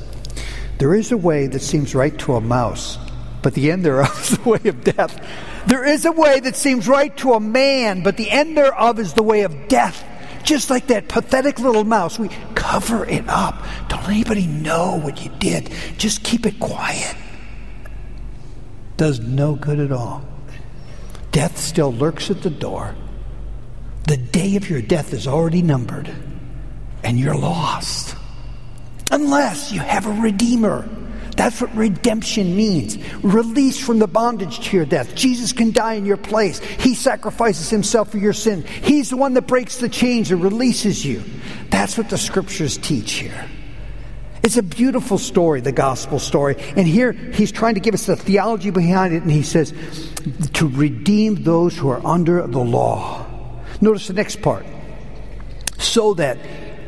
[0.77, 2.97] There is a way that seems right to a mouse,
[3.41, 5.25] but the end thereof is the way of death.
[5.67, 9.13] There is a way that seems right to a man, but the end thereof is
[9.13, 10.03] the way of death.
[10.45, 13.65] Just like that pathetic little mouse, we cover it up.
[13.89, 15.71] Don't let anybody know what you did.
[15.97, 17.15] Just keep it quiet.
[18.95, 20.23] Does no good at all.
[21.31, 22.95] Death still lurks at the door.
[24.07, 26.09] The day of your death is already numbered,
[27.03, 28.15] and you're lost.
[29.11, 30.87] Unless you have a redeemer
[31.35, 32.97] that's what redemption means.
[33.23, 35.15] Release from the bondage to your death.
[35.15, 36.59] Jesus can die in your place.
[36.59, 38.63] He sacrifices himself for your sin.
[38.63, 41.23] He's the one that breaks the chains and releases you.
[41.69, 43.49] That's what the scriptures teach here.
[44.43, 46.55] It's a beautiful story, the gospel story.
[46.77, 49.73] And here he's trying to give us the theology behind it, and he says,
[50.53, 53.25] to redeem those who are under the law.
[53.81, 54.65] Notice the next part.
[55.79, 56.37] So that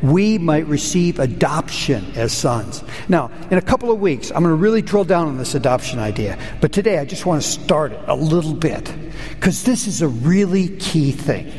[0.02, 2.82] we might receive adoption as sons.
[3.08, 5.98] Now, in a couple of weeks, I'm going to really drill down on this adoption
[5.98, 6.38] idea.
[6.60, 8.92] But today, I just want to start it a little bit
[9.34, 11.52] because this is a really key thing.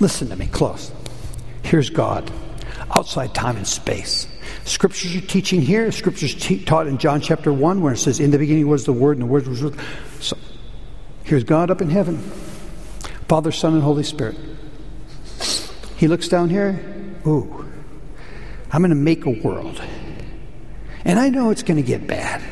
[0.00, 0.92] Listen to me close.
[1.62, 2.30] Here's God
[2.96, 4.26] outside time and space.
[4.64, 5.90] Scriptures are teaching here.
[5.92, 8.92] Scriptures te- taught in John chapter 1 where it says, In the beginning was the
[8.92, 9.80] Word, and the Word was with.
[10.20, 10.36] So,
[11.24, 12.18] here's God up in heaven
[13.28, 14.36] Father, Son, and Holy Spirit.
[15.96, 16.99] He looks down here.
[17.26, 17.66] Ooh,
[18.72, 19.82] I'm going to make a world.
[21.04, 22.42] And I know it's going to get bad.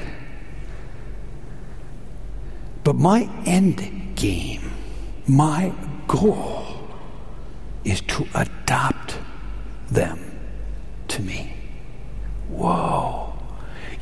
[2.85, 4.71] But my end game,
[5.27, 5.73] my
[6.07, 6.65] goal,
[7.85, 9.19] is to adopt
[9.91, 10.39] them
[11.09, 11.55] to me.
[12.49, 13.35] Whoa.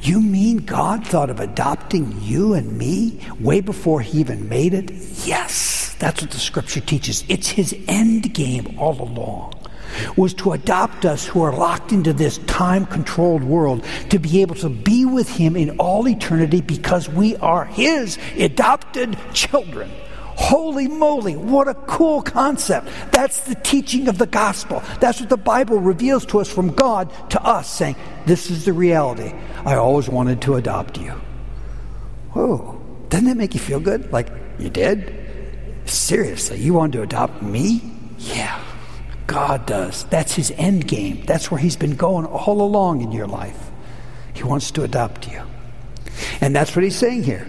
[0.02, 4.90] You mean God thought of adopting you and me way before he even made it?
[5.24, 7.24] Yes, that's what the scripture teaches.
[7.28, 9.54] It's his end game all along
[10.16, 14.54] was to adopt us who are locked into this time controlled world to be able
[14.56, 19.90] to be with Him in all eternity because we are His adopted children.
[20.36, 22.88] Holy moly, what a cool concept.
[23.10, 24.82] That's the teaching of the gospel.
[25.00, 28.74] That's what the Bible reveals to us from God to us, saying, This is the
[28.74, 29.32] reality.
[29.64, 31.12] I always wanted to adopt you.
[32.32, 32.78] Whoa,
[33.08, 34.12] doesn't that make you feel good?
[34.12, 34.28] Like,
[34.58, 35.26] you did?
[35.86, 37.80] Seriously, you wanted to adopt me?
[38.18, 38.62] Yeah.
[39.26, 40.04] God does.
[40.04, 41.24] That's his end game.
[41.26, 43.70] That's where he's been going all along in your life.
[44.34, 45.42] He wants to adopt you.
[46.40, 47.46] And that's what he's saying here.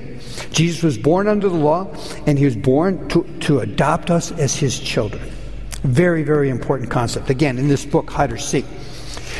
[0.52, 1.88] Jesus was born under the law,
[2.26, 5.32] and he was born to, to adopt us as his children.
[5.84, 7.30] Very, very important concept.
[7.30, 8.66] Again, in this book, Hide or Seek,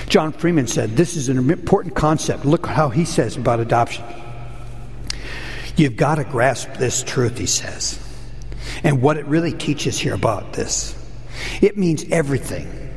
[0.08, 2.46] John Freeman said this is an important concept.
[2.46, 4.06] Look how he says about adoption.
[5.76, 8.00] You've got to grasp this truth, he says,
[8.84, 10.97] and what it really teaches here about this.
[11.62, 12.88] It means everything.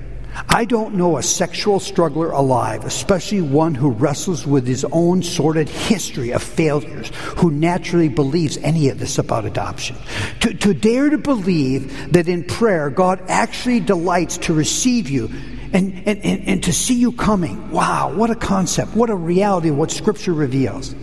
[0.49, 5.69] I don't know a sexual struggler alive, especially one who wrestles with his own sordid
[5.69, 9.97] history of failures, who naturally believes any of this about adoption.
[10.41, 15.31] To, to dare to believe that in prayer God actually delights to receive you
[15.73, 17.71] and, and, and, and to see you coming.
[17.71, 20.95] Wow, what a concept, what a reality, what Scripture reveals.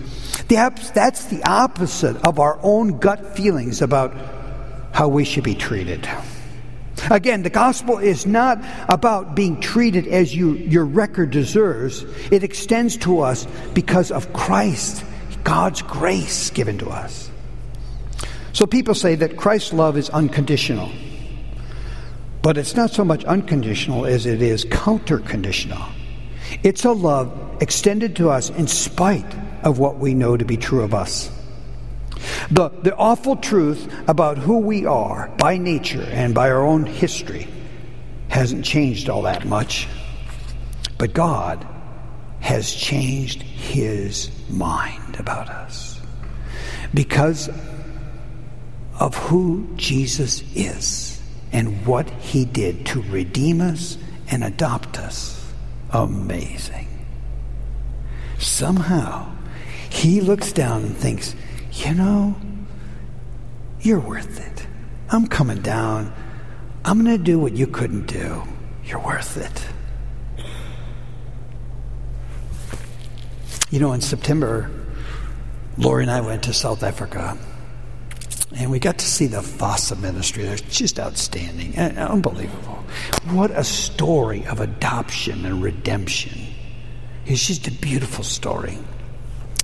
[0.47, 4.13] That's the opposite of our own gut feelings about
[4.93, 6.07] how we should be treated.
[7.09, 12.03] Again, the gospel is not about being treated as you, your record deserves.
[12.31, 15.05] It extends to us because of Christ,
[15.43, 17.29] God's grace given to us.
[18.53, 20.91] So people say that Christ's love is unconditional.
[22.41, 25.83] But it's not so much unconditional as it is counter conditional.
[26.63, 30.81] It's a love extended to us in spite of what we know to be true
[30.81, 31.29] of us.
[32.51, 37.47] The, the awful truth about who we are by nature and by our own history
[38.29, 39.87] hasn't changed all that much.
[40.97, 41.65] But God
[42.39, 45.99] has changed his mind about us
[46.93, 47.49] because
[48.99, 53.97] of who Jesus is and what he did to redeem us
[54.29, 55.51] and adopt us.
[55.91, 56.87] Amazing.
[58.39, 59.31] Somehow,
[59.89, 61.35] he looks down and thinks,
[61.85, 62.35] you know,
[63.81, 64.67] you're worth it.
[65.09, 66.13] I'm coming down.
[66.83, 68.43] I'm going to do what you couldn't do.
[68.85, 69.67] You're worth it.
[73.69, 74.71] You know, in September,
[75.77, 77.37] Lori and I went to South Africa.
[78.55, 80.43] And we got to see the FASA ministry.
[80.43, 82.83] They're just outstanding and unbelievable.
[83.25, 86.39] What a story of adoption and redemption.
[87.25, 88.77] It's just a beautiful story.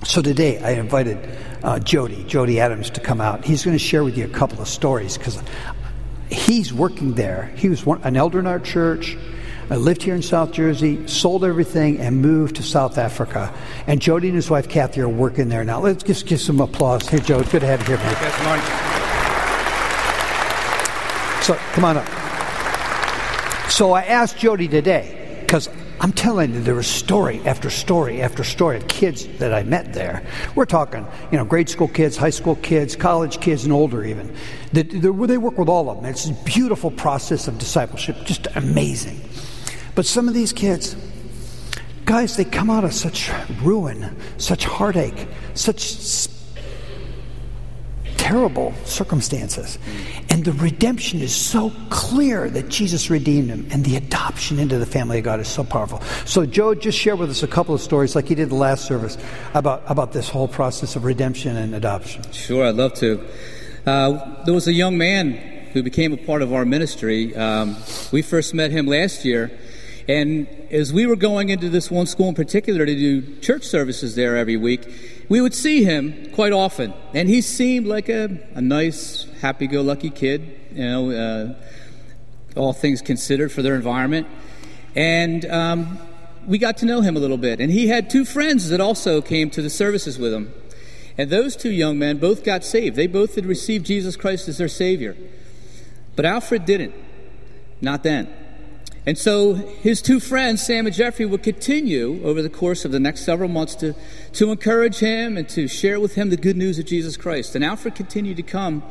[0.04, 1.18] So today I invited
[1.64, 3.44] uh, Jody, Jody Adams, to come out.
[3.44, 5.42] He's going to share with you a couple of stories because
[6.30, 7.46] he's working there.
[7.56, 9.16] He was one, an elder in our church.
[9.70, 13.52] I lived here in South Jersey, sold everything, and moved to South Africa.
[13.86, 15.80] And Jody and his wife Kathy are working there now.
[15.80, 17.08] Let's just give some applause.
[17.08, 18.14] Hey, Jody, good to have you here, man.
[18.14, 18.64] Good morning.
[21.42, 23.70] So, come on up.
[23.70, 25.68] So I asked Jody today because
[26.00, 29.92] I'm telling you, there was story after story after story of kids that I met
[29.94, 30.26] there.
[30.54, 34.34] We're talking, you know, grade school kids, high school kids, college kids, and older even.
[34.72, 34.82] They,
[35.38, 36.06] work with all of them.
[36.06, 39.20] It's a beautiful process of discipleship, just amazing.
[39.94, 40.96] But some of these kids,
[42.04, 43.30] guys, they come out of such
[43.62, 45.80] ruin, such heartache, such
[48.24, 49.78] terrible circumstances.
[50.30, 54.86] And the redemption is so clear that Jesus redeemed him, and the adoption into the
[54.86, 56.00] family of God is so powerful.
[56.24, 58.86] So, Joe, just share with us a couple of stories, like he did the last
[58.86, 59.18] service,
[59.52, 62.22] about, about this whole process of redemption and adoption.
[62.32, 63.22] Sure, I'd love to.
[63.84, 65.32] Uh, there was a young man
[65.74, 67.36] who became a part of our ministry.
[67.36, 67.76] Um,
[68.10, 69.50] we first met him last year.
[70.08, 74.14] And as we were going into this one school in particular to do church services
[74.14, 74.82] there every week,
[75.28, 76.92] we would see him quite often.
[77.12, 81.54] And he seemed like a, a nice, happy go lucky kid, you know, uh,
[82.56, 84.26] all things considered for their environment.
[84.94, 85.98] And um,
[86.46, 87.60] we got to know him a little bit.
[87.60, 90.52] And he had two friends that also came to the services with him.
[91.16, 92.96] And those two young men both got saved.
[92.96, 95.16] They both had received Jesus Christ as their Savior.
[96.16, 96.94] But Alfred didn't.
[97.80, 98.32] Not then.
[99.06, 103.00] And so his two friends, Sam and Jeffrey, would continue over the course of the
[103.00, 103.94] next several months to,
[104.32, 107.54] to encourage him and to share with him the good news of Jesus Christ.
[107.54, 108.82] And Alfred continued to come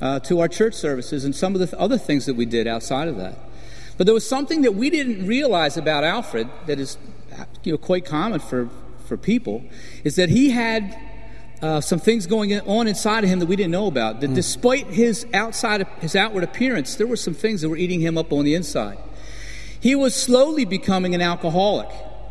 [0.00, 3.06] uh, to our church services and some of the other things that we did outside
[3.06, 3.38] of that.
[3.96, 6.98] But there was something that we didn't realize about Alfred that is
[7.62, 8.68] you know, quite common for,
[9.06, 9.62] for people,
[10.02, 10.98] is that he had
[11.62, 14.20] uh, some things going on inside of him that we didn't know about.
[14.20, 14.34] That mm.
[14.34, 18.32] despite his outside, his outward appearance, there were some things that were eating him up
[18.32, 18.98] on the inside.
[19.84, 21.90] He was slowly becoming an alcoholic.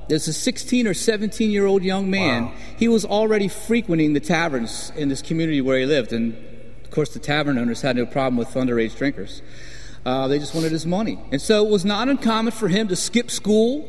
[0.09, 2.53] As a 16 or 17 year old young man, wow.
[2.77, 6.13] he was already frequenting the taverns in this community where he lived.
[6.13, 6.33] And
[6.83, 9.43] of course, the tavern owners had no problem with underage drinkers.
[10.03, 11.19] Uh, they just wanted his money.
[11.31, 13.87] And so it was not uncommon for him to skip school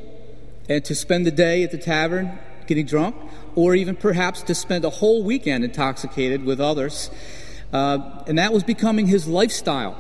[0.69, 3.17] and to spend the day at the tavern getting drunk,
[3.55, 7.09] or even perhaps to spend a whole weekend intoxicated with others.
[7.73, 9.97] Uh, and that was becoming his lifestyle.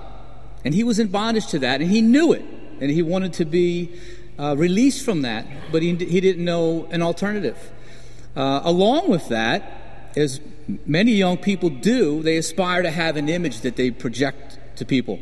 [0.66, 2.44] And he was in bondage to that, and he knew it
[2.80, 3.94] and he wanted to be
[4.38, 7.58] uh, released from that, but he, he didn't know an alternative.
[8.36, 10.40] Uh, along with that, as
[10.86, 15.20] many young people do, they aspire to have an image that they project to people.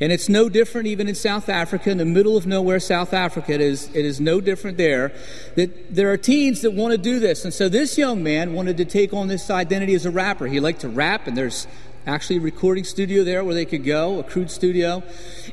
[0.00, 3.52] And it's no different even in South Africa, in the middle of nowhere, South Africa.
[3.52, 5.12] It is, it is no different there.
[5.54, 7.44] That there are teens that want to do this.
[7.44, 10.46] And so this young man wanted to take on this identity as a rapper.
[10.46, 11.66] He liked to rap, and there's
[12.06, 15.02] actually a recording studio there where they could go, a crude studio.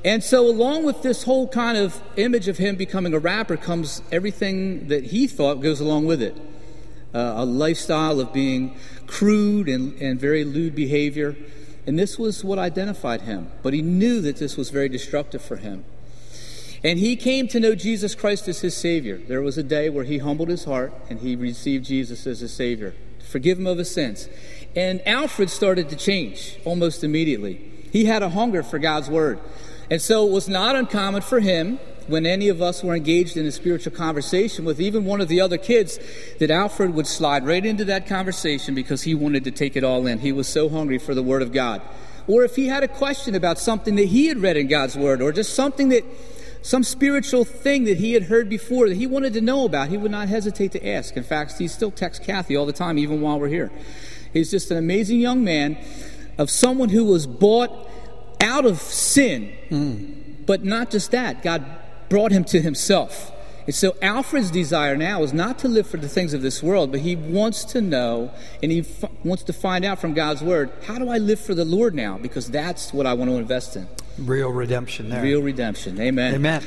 [0.05, 4.01] And so, along with this whole kind of image of him becoming a rapper, comes
[4.11, 6.37] everything that he thought goes along with it
[7.13, 8.75] uh, a lifestyle of being
[9.07, 11.35] crude and, and very lewd behavior.
[11.85, 13.51] And this was what identified him.
[13.61, 15.85] But he knew that this was very destructive for him.
[16.83, 19.17] And he came to know Jesus Christ as his Savior.
[19.17, 22.53] There was a day where he humbled his heart and he received Jesus as his
[22.53, 24.27] Savior, forgive him of his sins.
[24.75, 27.61] And Alfred started to change almost immediately.
[27.91, 29.39] He had a hunger for God's Word.
[29.89, 33.45] And so it was not uncommon for him when any of us were engaged in
[33.45, 35.99] a spiritual conversation with even one of the other kids
[36.39, 40.05] that Alfred would slide right into that conversation because he wanted to take it all
[40.07, 40.19] in.
[40.19, 41.81] He was so hungry for the Word of God.
[42.27, 45.21] Or if he had a question about something that he had read in God's Word,
[45.21, 46.03] or just something that,
[46.61, 49.97] some spiritual thing that he had heard before that he wanted to know about, he
[49.97, 51.17] would not hesitate to ask.
[51.17, 53.69] In fact, he still texts Kathy all the time, even while we're here.
[54.33, 55.77] He's just an amazing young man
[56.37, 57.89] of someone who was bought
[58.41, 59.53] out of sin.
[59.69, 60.45] Mm.
[60.45, 61.65] But not just that, God
[62.09, 63.31] brought him to himself.
[63.65, 66.91] And so Alfred's desire now is not to live for the things of this world,
[66.91, 68.31] but he wants to know
[68.61, 71.55] and he f- wants to find out from God's word, how do I live for
[71.55, 72.17] the Lord now?
[72.17, 73.87] Because that's what I want to invest in.
[74.17, 75.23] Real redemption there.
[75.23, 75.99] Real redemption.
[75.99, 76.35] Amen.
[76.35, 76.63] Amen.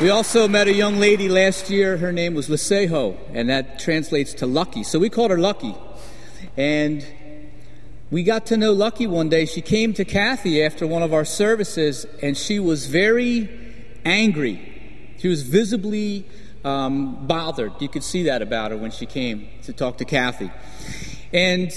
[0.00, 1.96] We also met a young lady last year.
[1.96, 4.84] Her name was Lisejo, and that translates to lucky.
[4.84, 5.74] So we called her Lucky.
[6.56, 7.04] And
[8.08, 9.44] we got to know Lucky one day.
[9.44, 13.48] She came to Kathy after one of our services, and she was very
[14.04, 15.16] angry.
[15.18, 16.24] She was visibly
[16.64, 17.72] um, bothered.
[17.80, 20.52] You could see that about her when she came to talk to Kathy.
[21.32, 21.72] And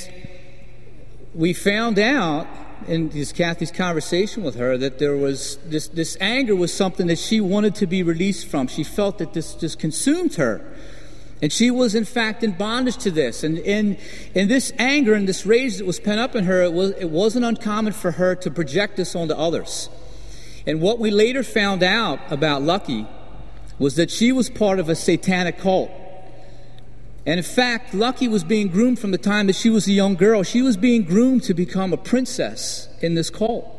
[1.34, 2.46] we found out
[2.88, 7.20] in this Kathy's conversation with her that there was this, this anger was something that
[7.20, 8.68] she wanted to be released from.
[8.68, 10.62] She felt that this just consumed her.
[11.42, 13.44] And she was, in fact, in bondage to this.
[13.44, 13.98] And in,
[14.36, 17.10] in this anger and this rage that was pent up in her, it, was, it
[17.10, 19.90] wasn't uncommon for her to project this onto others.
[20.68, 23.08] And what we later found out about Lucky
[23.80, 25.90] was that she was part of a satanic cult.
[27.26, 30.16] And in fact, Lucky was being groomed from the time that she was a young
[30.16, 30.42] girl.
[30.44, 33.78] She was being groomed to become a princess in this cult.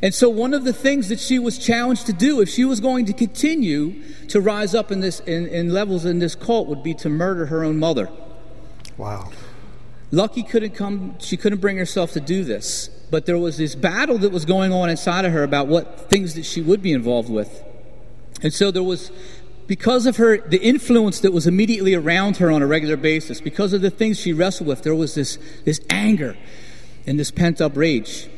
[0.00, 2.78] And so, one of the things that she was challenged to do, if she was
[2.78, 6.84] going to continue to rise up in, this, in, in levels in this cult, would
[6.84, 8.08] be to murder her own mother.
[8.96, 9.30] Wow.
[10.12, 12.88] Lucky couldn't come, she couldn't bring herself to do this.
[13.10, 16.34] But there was this battle that was going on inside of her about what things
[16.34, 17.64] that she would be involved with.
[18.42, 19.10] And so there was
[19.68, 23.72] because of her the influence that was immediately around her on a regular basis because
[23.74, 26.36] of the things she wrestled with there was this this anger
[27.06, 28.28] and this pent up rage.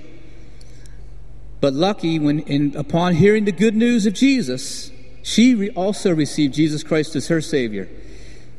[1.60, 4.90] But lucky when in, upon hearing the good news of jesus
[5.22, 7.88] she re- also received jesus christ as her savior.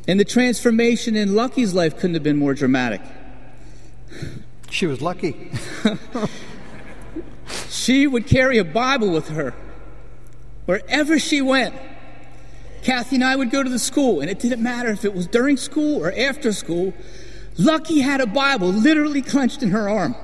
[0.08, 3.02] And the transformation in lucky's life couldn't have been more dramatic.
[4.70, 5.52] She was lucky.
[7.70, 9.54] she would carry a bible with her
[10.66, 11.76] wherever she went
[12.84, 15.28] Kathy and I would go to the school, and it didn't matter if it was
[15.28, 16.94] during school or after school.
[17.58, 20.16] Lucky had a Bible literally clenched in her arm.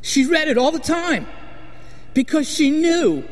[0.00, 1.26] She read it all the time
[2.12, 3.24] because she knew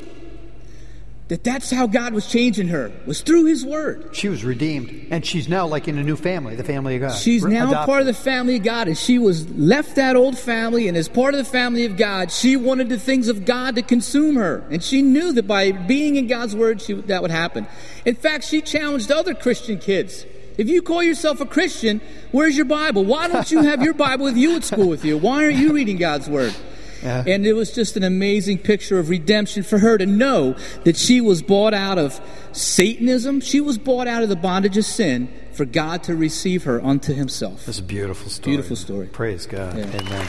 [1.33, 4.15] that that's how God was changing her was through His Word.
[4.15, 7.17] She was redeemed, and she's now like in a new family, the family of God.
[7.17, 7.87] She's now adopted.
[7.87, 11.09] part of the family of God, and she was left that old family, and as
[11.09, 14.63] part of the family of God, she wanted the things of God to consume her,
[14.71, 17.67] and she knew that by being in God's Word, she, that would happen.
[18.05, 20.27] In fact, she challenged other Christian kids.
[20.59, 23.07] If you call yourself a Christian, where's your Bible?
[23.07, 25.17] Why don't you have your Bible with you at school with you?
[25.17, 26.55] Why aren't you reading God's Word?
[27.03, 27.25] Yeah.
[27.27, 31.21] And it was just an amazing picture of redemption for her to know that she
[31.21, 32.21] was bought out of
[32.53, 33.41] Satanism.
[33.41, 37.13] She was bought out of the bondage of sin for God to receive her unto
[37.13, 37.67] himself.
[37.67, 38.57] That's a beautiful story.
[38.57, 39.07] Beautiful story.
[39.09, 39.77] Praise God.
[39.77, 40.01] Yeah.
[40.01, 40.29] Amen.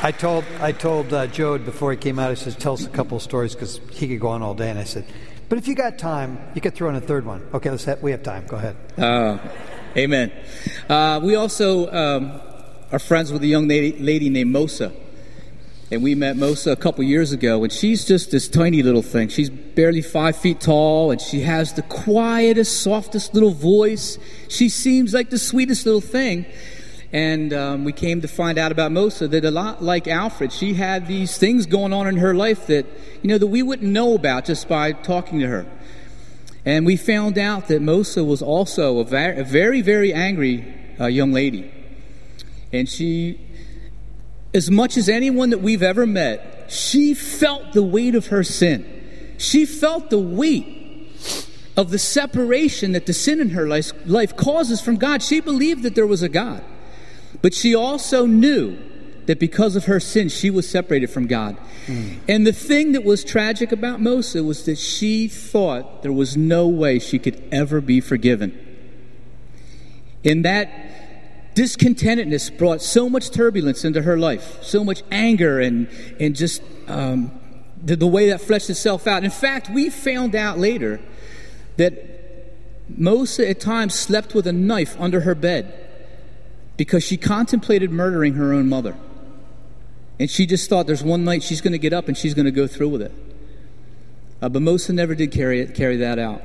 [0.00, 2.30] I told I told uh, Joe before he came out.
[2.30, 4.70] I said, "Tell us a couple of stories because he could go on all day."
[4.70, 5.04] And I said,
[5.48, 8.00] "But if you got time, you could throw in a third one." Okay, let's have,
[8.00, 8.46] we have time.
[8.46, 8.76] Go ahead.
[8.96, 9.38] Uh,
[9.98, 10.32] amen.
[10.88, 12.40] Uh, we also um,
[12.92, 14.94] are friends with a young lady, named Mosa.
[15.90, 19.28] And we met Mosa a couple years ago, and she's just this tiny little thing.
[19.28, 24.18] She's barely five feet tall, and she has the quietest, softest little voice.
[24.48, 26.46] She seems like the sweetest little thing.
[27.10, 30.74] And um, we came to find out about Mosa that a lot like Alfred, she
[30.74, 32.84] had these things going on in her life that,
[33.22, 35.66] you know, that we wouldn't know about just by talking to her.
[36.64, 41.72] And we found out that Mosa was also a, very, very angry uh, young lady.
[42.72, 43.40] And she,
[44.52, 49.34] as much as anyone that we've ever met, she felt the weight of her sin.
[49.38, 50.78] She felt the weight
[51.76, 55.22] of the separation that the sin in her life, life causes from God.
[55.22, 56.64] She believed that there was a God.
[57.40, 58.78] But she also knew
[59.28, 61.54] that because of her sin, she was separated from God.
[62.26, 66.66] And the thing that was tragic about Mosa was that she thought there was no
[66.66, 68.58] way she could ever be forgiven.
[70.24, 76.34] And that discontentedness brought so much turbulence into her life, so much anger and, and
[76.34, 77.30] just um,
[77.84, 79.24] the, the way that fleshed itself out.
[79.24, 81.00] In fact, we found out later
[81.76, 81.92] that
[82.98, 85.86] Mosa at times slept with a knife under her bed
[86.78, 88.96] because she contemplated murdering her own mother.
[90.18, 92.46] And she just thought there's one night she's going to get up and she's going
[92.46, 93.12] to go through with it.
[94.40, 96.42] Uh, but Mosa never did carry, it, carry that out.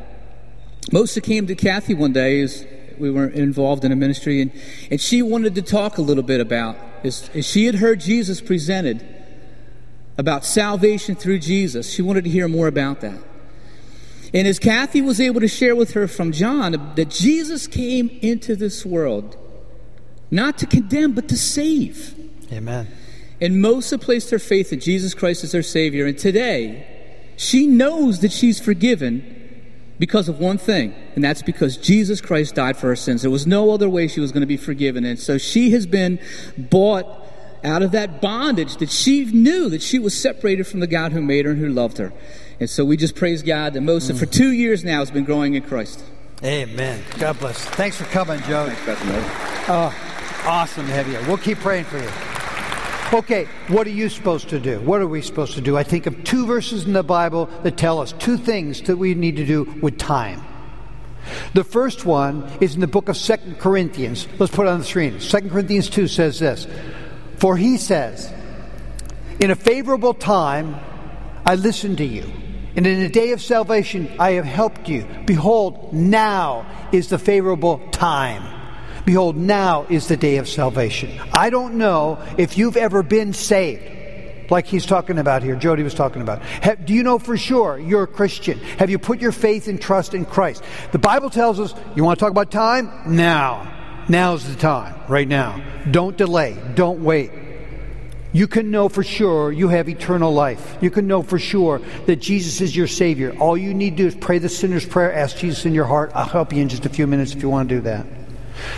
[0.92, 2.66] Mosa came to Kathy one day as
[2.98, 4.52] we were involved in a ministry, and,
[4.92, 8.42] and she wanted to talk a little bit about, as, as she had heard Jesus
[8.42, 9.04] presented
[10.18, 13.20] about salvation through Jesus, she wanted to hear more about that.
[14.34, 18.56] And as Kathy was able to share with her from John that Jesus came into
[18.56, 19.38] this world
[20.32, 22.16] not to condemn, but to save.
[22.52, 22.88] Amen.
[23.44, 26.06] And Mosa placed her faith in Jesus Christ as her Savior.
[26.06, 26.88] And today,
[27.36, 29.42] she knows that she's forgiven
[30.00, 33.22] because of one thing, and that's because Jesus Christ died for her sins.
[33.22, 35.04] There was no other way she was going to be forgiven.
[35.04, 36.20] And so she has been
[36.58, 37.06] bought
[37.66, 41.22] out of that bondage that she knew that she was separated from the God who
[41.22, 42.14] made her and who loved her.
[42.62, 44.20] And so we just praise God that Mosa, mm.
[44.20, 46.02] for two years now, has been growing in Christ.
[46.46, 47.04] Amen.
[47.20, 47.66] God bless.
[47.66, 48.70] Thanks for coming, Joe.
[48.70, 49.02] Thanks,
[49.68, 49.94] Oh,
[50.46, 51.20] awesome to have you.
[51.28, 52.10] We'll keep praying for you.
[53.14, 54.80] Okay, what are you supposed to do?
[54.80, 55.78] What are we supposed to do?
[55.78, 59.14] I think of two verses in the Bible that tell us two things that we
[59.14, 60.42] need to do with time.
[61.54, 64.28] The first one is in the book of Second Corinthians.
[64.40, 65.20] Let's put it on the screen.
[65.20, 66.66] Second Corinthians 2 says this
[67.38, 68.34] For he says,
[69.40, 70.76] In a favorable time
[71.46, 72.32] I listened to you,
[72.76, 75.06] and in a day of salvation I have helped you.
[75.28, 78.63] Behold, now is the favorable time.
[79.06, 81.20] Behold, now is the day of salvation.
[81.34, 83.94] I don't know if you've ever been saved
[84.50, 86.42] like he's talking about here, Jody was talking about.
[86.42, 88.60] Have, do you know for sure you're a Christian?
[88.78, 90.64] Have you put your faith and trust in Christ?
[90.92, 92.92] The Bible tells us, you want to talk about time?
[93.08, 93.70] Now.
[94.10, 95.64] Now's the time, right now.
[95.90, 97.32] Don't delay, don't wait.
[98.34, 100.78] You can know for sure you have eternal life.
[100.82, 103.36] You can know for sure that Jesus is your Savior.
[103.40, 106.12] All you need to do is pray the sinner's prayer, ask Jesus in your heart.
[106.16, 108.06] I'll help you in just a few minutes if you want to do that.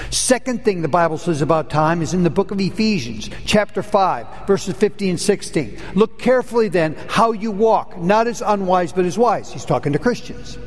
[0.09, 4.47] Second thing the Bible says about time is in the book of Ephesians, chapter 5,
[4.47, 5.79] verses 15 and 16.
[5.93, 9.51] Look carefully then how you walk, not as unwise, but as wise.
[9.51, 10.57] He's talking to Christians.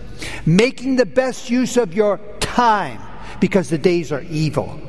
[0.47, 3.01] Making the best use of your time
[3.41, 4.81] because the days are evil.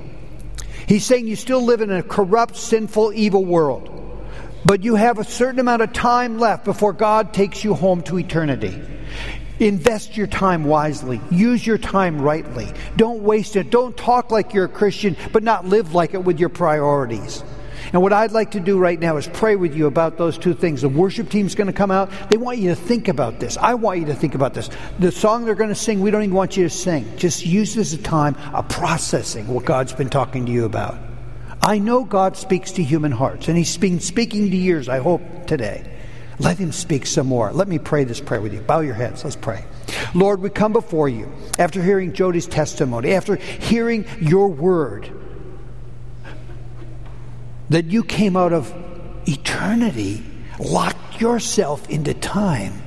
[0.87, 3.95] He's saying you still live in a corrupt, sinful, evil world,
[4.65, 8.17] but you have a certain amount of time left before God takes you home to
[8.17, 8.81] eternity.
[9.59, 11.19] Invest your time wisely.
[11.29, 12.71] Use your time rightly.
[12.95, 13.69] Don't waste it.
[13.69, 17.43] Don't talk like you're a Christian, but not live like it with your priorities.
[17.91, 20.53] And what I'd like to do right now is pray with you about those two
[20.53, 20.81] things.
[20.81, 22.11] The worship team's going to come out.
[22.29, 23.57] They want you to think about this.
[23.57, 24.69] I want you to think about this.
[24.99, 27.17] The song they're going to sing, we don't even want you to sing.
[27.17, 30.97] Just use this as a time of processing what God's been talking to you about.
[31.61, 35.21] I know God speaks to human hearts, and He's been speaking to yours, I hope,
[35.47, 35.98] today.
[36.39, 37.51] Let him speak some more.
[37.51, 38.61] Let me pray this prayer with you.
[38.61, 39.23] Bow your heads.
[39.23, 39.65] Let's pray.
[40.13, 45.11] Lord, we come before you after hearing Jody's testimony, after hearing your word
[47.69, 48.73] that you came out of
[49.27, 50.23] eternity,
[50.59, 52.81] locked yourself into time.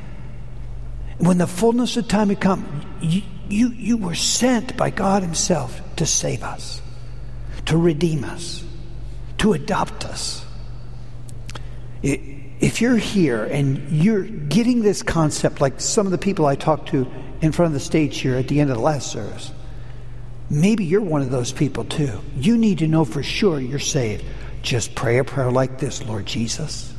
[1.18, 5.80] When the fullness of time had come, you, you, you were sent by God Himself
[5.96, 6.80] to save us,
[7.66, 8.64] to redeem us,
[9.38, 10.44] to adopt us.
[12.62, 16.90] If you're here and you're getting this concept, like some of the people I talked
[16.90, 17.10] to
[17.40, 19.50] in front of the stage here at the end of the last service,
[20.48, 22.20] maybe you're one of those people too.
[22.36, 24.24] You need to know for sure you're saved.
[24.62, 26.94] Just pray a prayer like this Lord Jesus,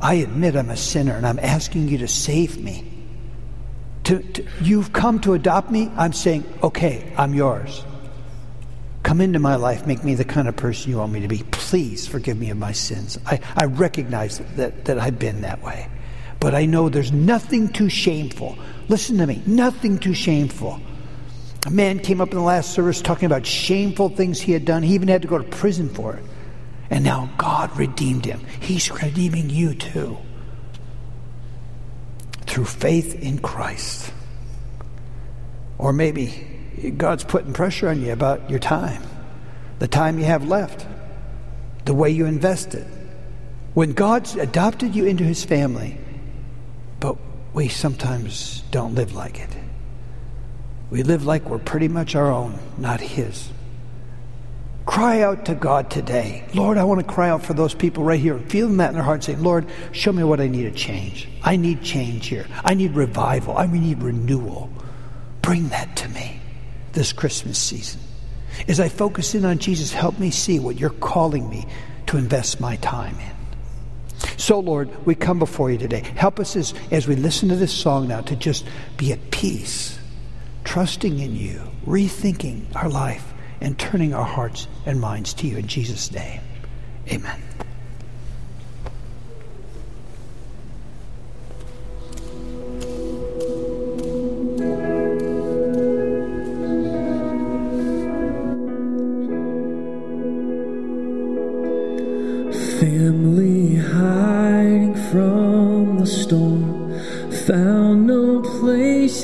[0.00, 2.84] I admit I'm a sinner and I'm asking you to save me.
[4.04, 5.92] To, to, you've come to adopt me.
[5.96, 7.84] I'm saying, okay, I'm yours.
[9.02, 11.42] Come into my life, make me the kind of person you want me to be.
[11.50, 13.18] Please forgive me of my sins.
[13.26, 15.88] I, I recognize that, that I've been that way.
[16.38, 18.58] But I know there's nothing too shameful.
[18.88, 20.80] Listen to me, nothing too shameful.
[21.66, 24.82] A man came up in the last service talking about shameful things he had done.
[24.82, 26.24] He even had to go to prison for it.
[26.88, 28.40] And now God redeemed him.
[28.60, 30.18] He's redeeming you too.
[32.46, 34.12] Through faith in Christ.
[35.78, 36.49] Or maybe
[36.96, 39.02] God's putting pressure on you about your time,
[39.78, 40.86] the time you have left,
[41.84, 42.86] the way you invest it.
[43.74, 45.98] When God's adopted you into his family,
[46.98, 47.16] but
[47.52, 49.50] we sometimes don't live like it.
[50.90, 53.50] We live like we're pretty much our own, not his.
[54.86, 56.44] Cry out to God today.
[56.52, 59.04] Lord, I want to cry out for those people right here, feeling that in their
[59.04, 61.28] heart, saying, Lord, show me what I need to change.
[61.44, 62.46] I need change here.
[62.64, 63.56] I need revival.
[63.56, 64.68] I need renewal.
[65.42, 66.39] Bring that to me
[66.92, 68.00] this Christmas season.
[68.68, 71.66] As I focus in on Jesus, help me see what you're calling me
[72.06, 74.28] to invest my time in.
[74.36, 76.00] So, Lord, we come before you today.
[76.16, 78.66] Help us as, as we listen to this song now to just
[78.96, 79.98] be at peace,
[80.64, 85.58] trusting in you, rethinking our life, and turning our hearts and minds to you.
[85.58, 86.40] In Jesus' name,
[87.08, 87.40] amen.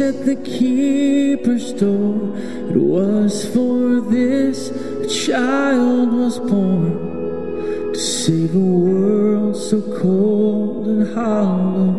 [0.01, 2.37] At the keeper's door.
[2.71, 11.15] It was for this a child was born to save a world so cold and
[11.15, 11.93] hollow.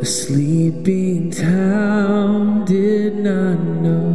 [0.00, 4.12] The sleeping town did not know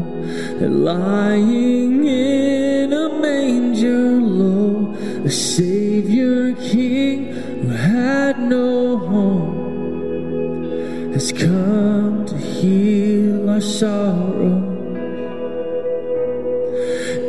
[0.59, 4.21] that lying in a manger.
[4.21, 4.93] Low,
[5.25, 5.29] a
[13.81, 14.61] sorrow.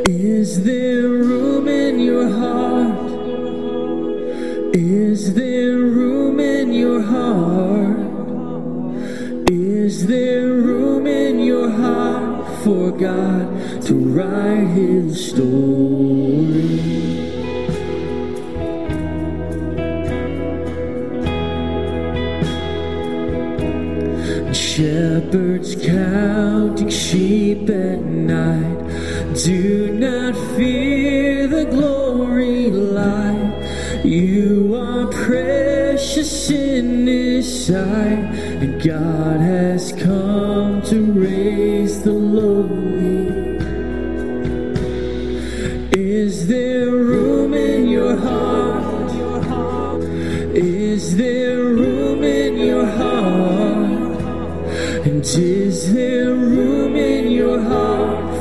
[0.05, 3.09] Is there room in your heart?
[4.75, 7.97] Is there room in your heart?
[9.49, 15.82] Is there room in your heart for God to write His story?
[27.13, 28.79] Sheep at night,
[29.45, 34.01] do not fear the glory light.
[34.03, 38.23] You are precious in His sight,
[38.63, 43.27] and God has come to raise the lowly.
[45.91, 49.11] Is there room in your heart?
[50.55, 53.13] Is there room in your heart?
[55.05, 55.23] And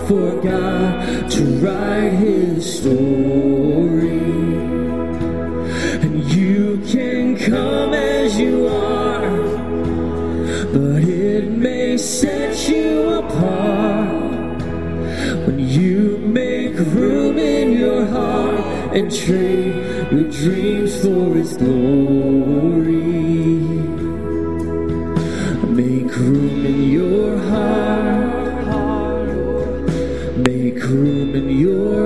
[0.07, 4.09] for God to write His story?
[6.05, 9.31] And you can come as you are,
[10.73, 14.63] but it may set you apart
[15.47, 18.61] when you make room in your heart
[18.97, 19.75] and trade
[20.13, 22.41] your dreams for His glory.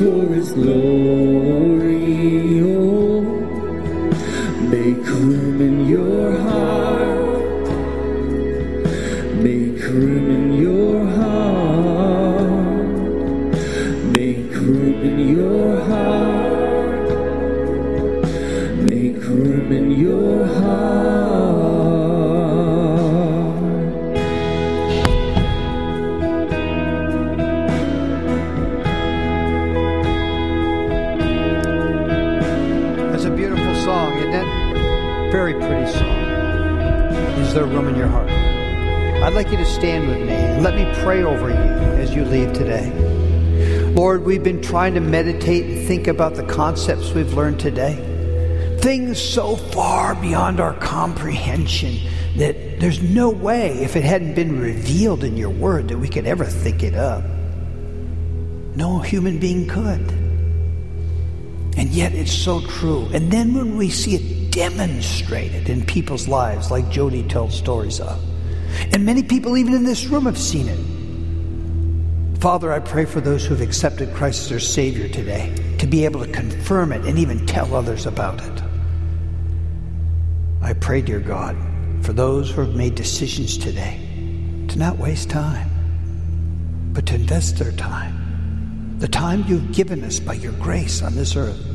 [0.00, 0.06] for
[35.30, 36.08] Very pretty song.
[37.38, 38.28] Is there room in your heart?
[38.28, 42.24] I'd like you to stand with me and let me pray over you as you
[42.24, 42.90] leave today.
[43.94, 47.94] Lord, we've been trying to meditate and think about the concepts we've learned today.
[48.80, 51.98] Things so far beyond our comprehension
[52.36, 56.26] that there's no way, if it hadn't been revealed in your word, that we could
[56.26, 57.22] ever think it up.
[58.74, 60.10] No human being could.
[61.76, 63.08] And yet it's so true.
[63.12, 68.22] And then when we see it demonstrated in people's lives, like Jody tells stories of,
[68.92, 72.40] and many people, even in this room, have seen it.
[72.40, 76.04] Father, I pray for those who have accepted Christ as their Savior today to be
[76.04, 78.62] able to confirm it and even tell others about it.
[80.62, 81.56] I pray, dear God,
[82.02, 83.98] for those who have made decisions today
[84.68, 85.68] to not waste time,
[86.92, 88.20] but to invest their time
[89.00, 91.69] the time you've given us by your grace on this earth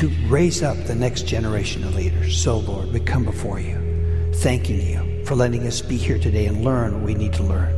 [0.00, 2.34] to raise up the next generation of leaders.
[2.34, 3.76] So, Lord, we come before you,
[4.36, 7.70] thanking you for letting us be here today and learn what we need to learn.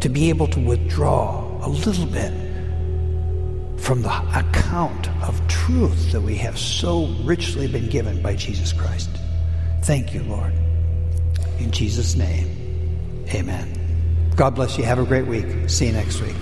[0.00, 2.34] To be able to withdraw a little bit
[3.80, 9.08] from the account of truth that we have so richly been given by Jesus Christ.
[9.84, 10.52] Thank you, Lord.
[11.58, 14.32] In Jesus' name, amen.
[14.36, 14.84] God bless you.
[14.84, 15.46] Have a great week.
[15.70, 16.36] See you next week.